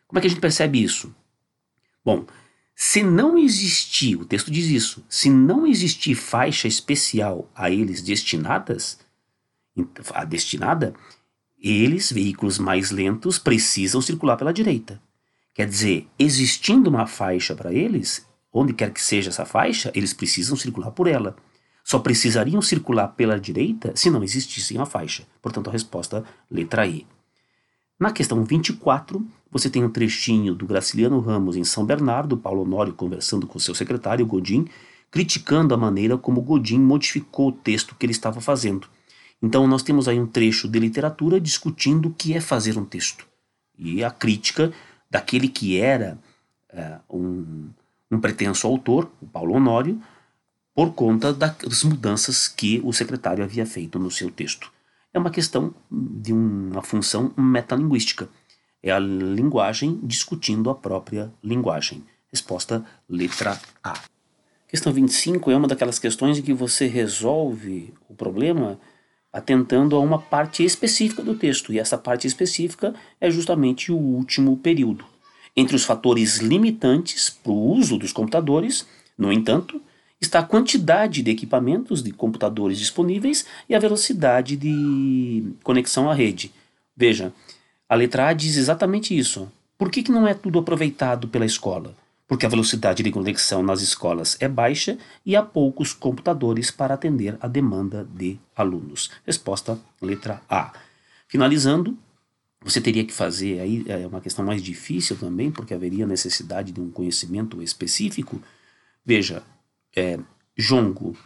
Como 0.06 0.18
é 0.18 0.20
que 0.20 0.26
a 0.26 0.30
gente 0.30 0.40
percebe 0.40 0.82
isso? 0.82 1.14
Bom, 2.04 2.26
se 2.74 3.02
não 3.02 3.36
existir, 3.36 4.16
o 4.16 4.24
texto 4.24 4.50
diz 4.50 4.66
isso, 4.66 5.04
se 5.08 5.28
não 5.28 5.66
existir 5.66 6.14
faixa 6.14 6.66
especial 6.66 7.50
a 7.54 7.70
eles 7.70 8.02
destinadas, 8.02 8.98
a 10.14 10.24
destinada, 10.24 10.94
eles, 11.58 12.10
veículos 12.10 12.58
mais 12.58 12.90
lentos, 12.90 13.38
precisam 13.38 14.00
circular 14.00 14.36
pela 14.36 14.52
direita. 14.52 15.00
Quer 15.58 15.66
dizer, 15.66 16.06
existindo 16.16 16.88
uma 16.88 17.04
faixa 17.04 17.52
para 17.52 17.74
eles, 17.74 18.24
onde 18.52 18.72
quer 18.72 18.92
que 18.92 19.02
seja 19.02 19.30
essa 19.30 19.44
faixa, 19.44 19.90
eles 19.92 20.14
precisam 20.14 20.56
circular 20.56 20.92
por 20.92 21.08
ela. 21.08 21.34
Só 21.82 21.98
precisariam 21.98 22.62
circular 22.62 23.08
pela 23.08 23.40
direita 23.40 23.90
se 23.96 24.08
não 24.08 24.22
existisse 24.22 24.76
uma 24.76 24.86
faixa. 24.86 25.26
Portanto, 25.42 25.68
a 25.68 25.72
resposta 25.72 26.24
letra 26.48 26.86
E. 26.86 27.04
Na 27.98 28.12
questão 28.12 28.44
24, 28.44 29.26
você 29.50 29.68
tem 29.68 29.82
um 29.82 29.90
trechinho 29.90 30.54
do 30.54 30.64
Graciliano 30.64 31.18
Ramos 31.18 31.56
em 31.56 31.64
São 31.64 31.84
Bernardo, 31.84 32.36
Paulo 32.36 32.62
Honório 32.62 32.94
conversando 32.94 33.44
com 33.44 33.58
seu 33.58 33.74
secretário 33.74 34.24
Godin, 34.24 34.68
criticando 35.10 35.74
a 35.74 35.76
maneira 35.76 36.16
como 36.16 36.40
Godin 36.40 36.78
modificou 36.78 37.48
o 37.48 37.52
texto 37.52 37.96
que 37.96 38.06
ele 38.06 38.12
estava 38.12 38.40
fazendo. 38.40 38.86
Então 39.42 39.66
nós 39.66 39.82
temos 39.82 40.06
aí 40.06 40.20
um 40.20 40.26
trecho 40.28 40.68
de 40.68 40.78
literatura 40.78 41.40
discutindo 41.40 42.10
o 42.10 42.14
que 42.14 42.32
é 42.32 42.40
fazer 42.40 42.78
um 42.78 42.84
texto. 42.84 43.26
E 43.76 44.04
a 44.04 44.10
crítica 44.10 44.72
daquele 45.10 45.48
que 45.48 45.78
era 45.80 46.18
é, 46.70 46.98
um, 47.10 47.70
um 48.10 48.20
pretenso 48.20 48.66
autor, 48.66 49.10
o 49.20 49.26
Paulo 49.26 49.54
Honório, 49.54 50.00
por 50.74 50.92
conta 50.94 51.32
das 51.32 51.82
mudanças 51.82 52.46
que 52.46 52.80
o 52.84 52.92
secretário 52.92 53.42
havia 53.42 53.66
feito 53.66 53.98
no 53.98 54.10
seu 54.10 54.30
texto. 54.30 54.70
É 55.12 55.18
uma 55.18 55.30
questão 55.30 55.74
de 55.90 56.32
uma 56.32 56.82
função 56.82 57.32
metalinguística. 57.36 58.28
É 58.82 58.92
a 58.92 58.98
linguagem 58.98 59.98
discutindo 60.02 60.70
a 60.70 60.74
própria 60.74 61.32
linguagem. 61.42 62.04
Resposta 62.30 62.84
letra 63.08 63.58
A. 63.82 63.98
Questão 64.68 64.92
25 64.92 65.50
é 65.50 65.56
uma 65.56 65.66
daquelas 65.66 65.98
questões 65.98 66.38
em 66.38 66.42
que 66.42 66.52
você 66.52 66.86
resolve 66.86 67.92
o 68.08 68.14
problema 68.14 68.78
atentando 69.38 69.96
a 69.96 70.00
uma 70.00 70.18
parte 70.18 70.64
específica 70.64 71.22
do 71.22 71.34
texto, 71.34 71.72
e 71.72 71.78
essa 71.78 71.96
parte 71.96 72.26
específica 72.26 72.94
é 73.20 73.30
justamente 73.30 73.90
o 73.90 73.96
último 73.96 74.56
período. 74.56 75.04
Entre 75.56 75.74
os 75.74 75.84
fatores 75.84 76.38
limitantes 76.38 77.30
para 77.30 77.52
o 77.52 77.72
uso 77.72 77.98
dos 77.98 78.12
computadores, 78.12 78.86
no 79.16 79.32
entanto, 79.32 79.80
está 80.20 80.40
a 80.40 80.44
quantidade 80.44 81.22
de 81.22 81.30
equipamentos 81.30 82.02
de 82.02 82.12
computadores 82.12 82.78
disponíveis 82.78 83.46
e 83.68 83.74
a 83.74 83.78
velocidade 83.78 84.56
de 84.56 85.52
conexão 85.62 86.10
à 86.10 86.14
rede. 86.14 86.52
Veja, 86.96 87.32
a 87.88 87.94
letra 87.94 88.28
A 88.28 88.32
diz 88.32 88.56
exatamente 88.56 89.16
isso. 89.16 89.50
Por 89.76 89.90
que, 89.90 90.02
que 90.02 90.10
não 90.10 90.26
é 90.26 90.34
tudo 90.34 90.58
aproveitado 90.58 91.28
pela 91.28 91.46
escola? 91.46 91.94
Porque 92.28 92.44
a 92.44 92.48
velocidade 92.48 93.02
de 93.02 93.10
conexão 93.10 93.62
nas 93.62 93.80
escolas 93.80 94.36
é 94.38 94.46
baixa 94.46 94.98
e 95.24 95.34
há 95.34 95.42
poucos 95.42 95.94
computadores 95.94 96.70
para 96.70 96.92
atender 96.92 97.38
a 97.40 97.48
demanda 97.48 98.06
de 98.14 98.38
alunos. 98.54 99.10
Resposta 99.24 99.80
letra 100.00 100.42
A. 100.48 100.74
Finalizando, 101.26 101.96
você 102.60 102.82
teria 102.82 103.04
que 103.04 103.14
fazer 103.14 103.60
aí 103.60 103.84
é 103.88 104.06
uma 104.06 104.20
questão 104.20 104.44
mais 104.44 104.62
difícil 104.62 105.16
também, 105.16 105.50
porque 105.50 105.72
haveria 105.72 106.06
necessidade 106.06 106.70
de 106.70 106.80
um 106.80 106.90
conhecimento 106.90 107.62
específico. 107.62 108.42
Veja, 109.04 109.42
é, 109.96 110.18
jongo. 110.56 111.16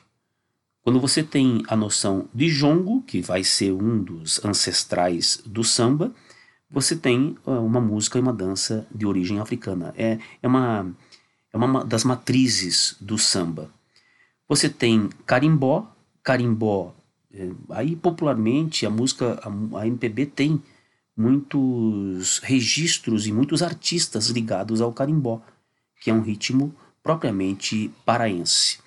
Quando 0.83 1.01
você 1.01 1.23
tem 1.23 1.63
a 1.67 1.75
noção 1.75 2.29
de 2.33 2.49
jongo, 2.49 3.03
que 3.03 3.21
vai 3.21 3.43
ser 3.43 3.73
um 3.73 4.03
dos 4.03 4.45
ancestrais 4.45 5.43
do 5.45 5.65
samba, 5.65 6.15
você 6.73 6.97
tem 6.97 7.37
uh, 7.47 7.51
uma 7.51 7.81
música 7.81 8.19
e 8.19 8.23
uma 8.23 8.33
dança 8.33 8.87
de 8.93 9.07
origem 9.07 9.39
africana. 9.39 9.93
É, 9.97 10.19
é, 10.43 10.49
uma, 10.49 10.91
é 11.53 11.57
uma 11.57 11.85
das 11.85 12.03
matrizes 12.03 12.97
do 12.99 13.19
samba. 13.19 13.71
Você 14.49 14.71
tem 14.71 15.11
carimbó, 15.27 15.95
carimbó, 16.23 16.95
é, 17.33 17.51
aí 17.71 17.95
popularmente 17.95 18.87
a 18.87 18.91
música, 18.91 19.39
a, 19.43 19.81
a 19.81 19.87
MPB 19.87 20.27
tem 20.27 20.63
muitos 21.15 22.39
registros 22.39 23.27
e 23.27 23.33
muitos 23.33 23.63
artistas 23.63 24.29
ligados 24.29 24.81
ao 24.81 24.93
carimbó, 24.93 25.43
que 26.01 26.11
é 26.11 26.15
um 26.15 26.23
ritmo 26.23 26.75
propriamente 27.03 27.91
paraense. 28.05 28.79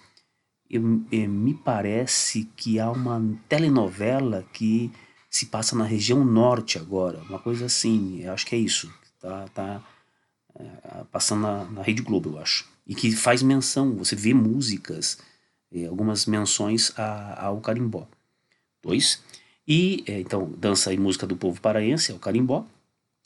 Eu, 0.68 1.02
eu, 1.12 1.30
me 1.30 1.54
parece 1.54 2.50
que 2.56 2.80
há 2.80 2.90
uma 2.90 3.22
telenovela 3.48 4.44
que 4.52 4.92
se 5.36 5.48
passa 5.48 5.76
na 5.76 5.84
região 5.84 6.24
norte 6.24 6.78
agora, 6.78 7.20
uma 7.24 7.38
coisa 7.38 7.66
assim, 7.66 8.22
eu 8.22 8.32
acho 8.32 8.46
que 8.46 8.56
é 8.56 8.58
isso, 8.58 8.90
tá, 9.20 9.46
tá 9.54 9.84
é, 10.58 11.04
passando 11.12 11.42
na, 11.42 11.66
na, 11.66 11.82
Rede 11.82 12.02
Globo, 12.02 12.30
eu 12.30 12.40
acho, 12.40 12.66
e 12.88 12.96
que 12.96 13.12
faz 13.12 13.44
menção, 13.44 13.98
você 13.98 14.16
vê 14.16 14.34
músicas, 14.34 15.18
é, 15.74 15.88
algumas 15.88 16.26
menções 16.26 16.98
a, 16.98 17.48
ao 17.48 17.60
carimbó. 17.60 18.08
Dois, 18.82 19.22
e 19.68 20.06
é, 20.08 20.22
então 20.22 20.50
dança 20.58 20.94
e 20.94 20.98
música 20.98 21.28
do 21.28 21.36
povo 21.36 21.60
paraense 21.60 22.14
é 22.14 22.16
o 22.16 22.20
carimbó, 22.20 22.66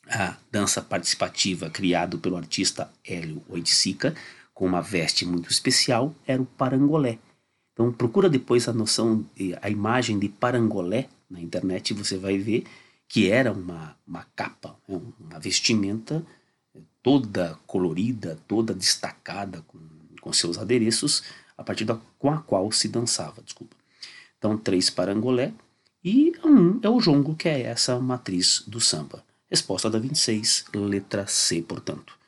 a 0.09 0.35
dança 0.51 0.81
participativa 0.81 1.69
criado 1.69 2.17
pelo 2.17 2.37
artista 2.37 2.91
Hélio 3.05 3.43
Oiticica, 3.47 4.15
com 4.51 4.65
uma 4.65 4.81
veste 4.81 5.27
muito 5.27 5.51
especial, 5.51 6.15
era 6.25 6.41
o 6.41 6.45
parangolé. 6.47 7.19
Então 7.71 7.93
procura 7.93 8.27
depois 8.27 8.67
a 8.67 8.73
noção, 8.73 9.23
a 9.61 9.69
imagem 9.69 10.17
de 10.17 10.27
parangolé 10.27 11.07
na 11.29 11.39
internet 11.39 11.93
você 11.93 12.17
vai 12.17 12.37
ver 12.37 12.65
que 13.07 13.29
era 13.29 13.51
uma, 13.51 13.95
uma 14.07 14.25
capa, 14.35 14.75
né, 14.87 14.99
uma 15.19 15.39
vestimenta 15.39 16.25
toda 17.01 17.57
colorida, 17.65 18.37
toda 18.47 18.73
destacada 18.73 19.63
com, 19.67 19.79
com 20.21 20.33
seus 20.33 20.57
adereços, 20.57 21.23
a 21.57 21.63
partir 21.63 21.85
da 21.85 21.99
com 22.17 22.29
a 22.29 22.37
qual 22.37 22.71
se 22.71 22.87
dançava, 22.87 23.41
desculpa. 23.41 23.75
Então, 24.37 24.57
três 24.57 24.89
parangolé 24.89 25.53
e 26.03 26.33
um 26.43 26.79
é 26.81 26.89
o 26.89 26.99
jongo, 26.99 27.35
que 27.35 27.49
é 27.49 27.61
essa 27.61 27.99
matriz 27.99 28.63
do 28.67 28.79
samba. 28.79 29.23
Resposta 29.49 29.89
da 29.89 29.97
26, 29.97 30.65
letra 30.73 31.25
C, 31.27 31.61
portanto. 31.61 32.18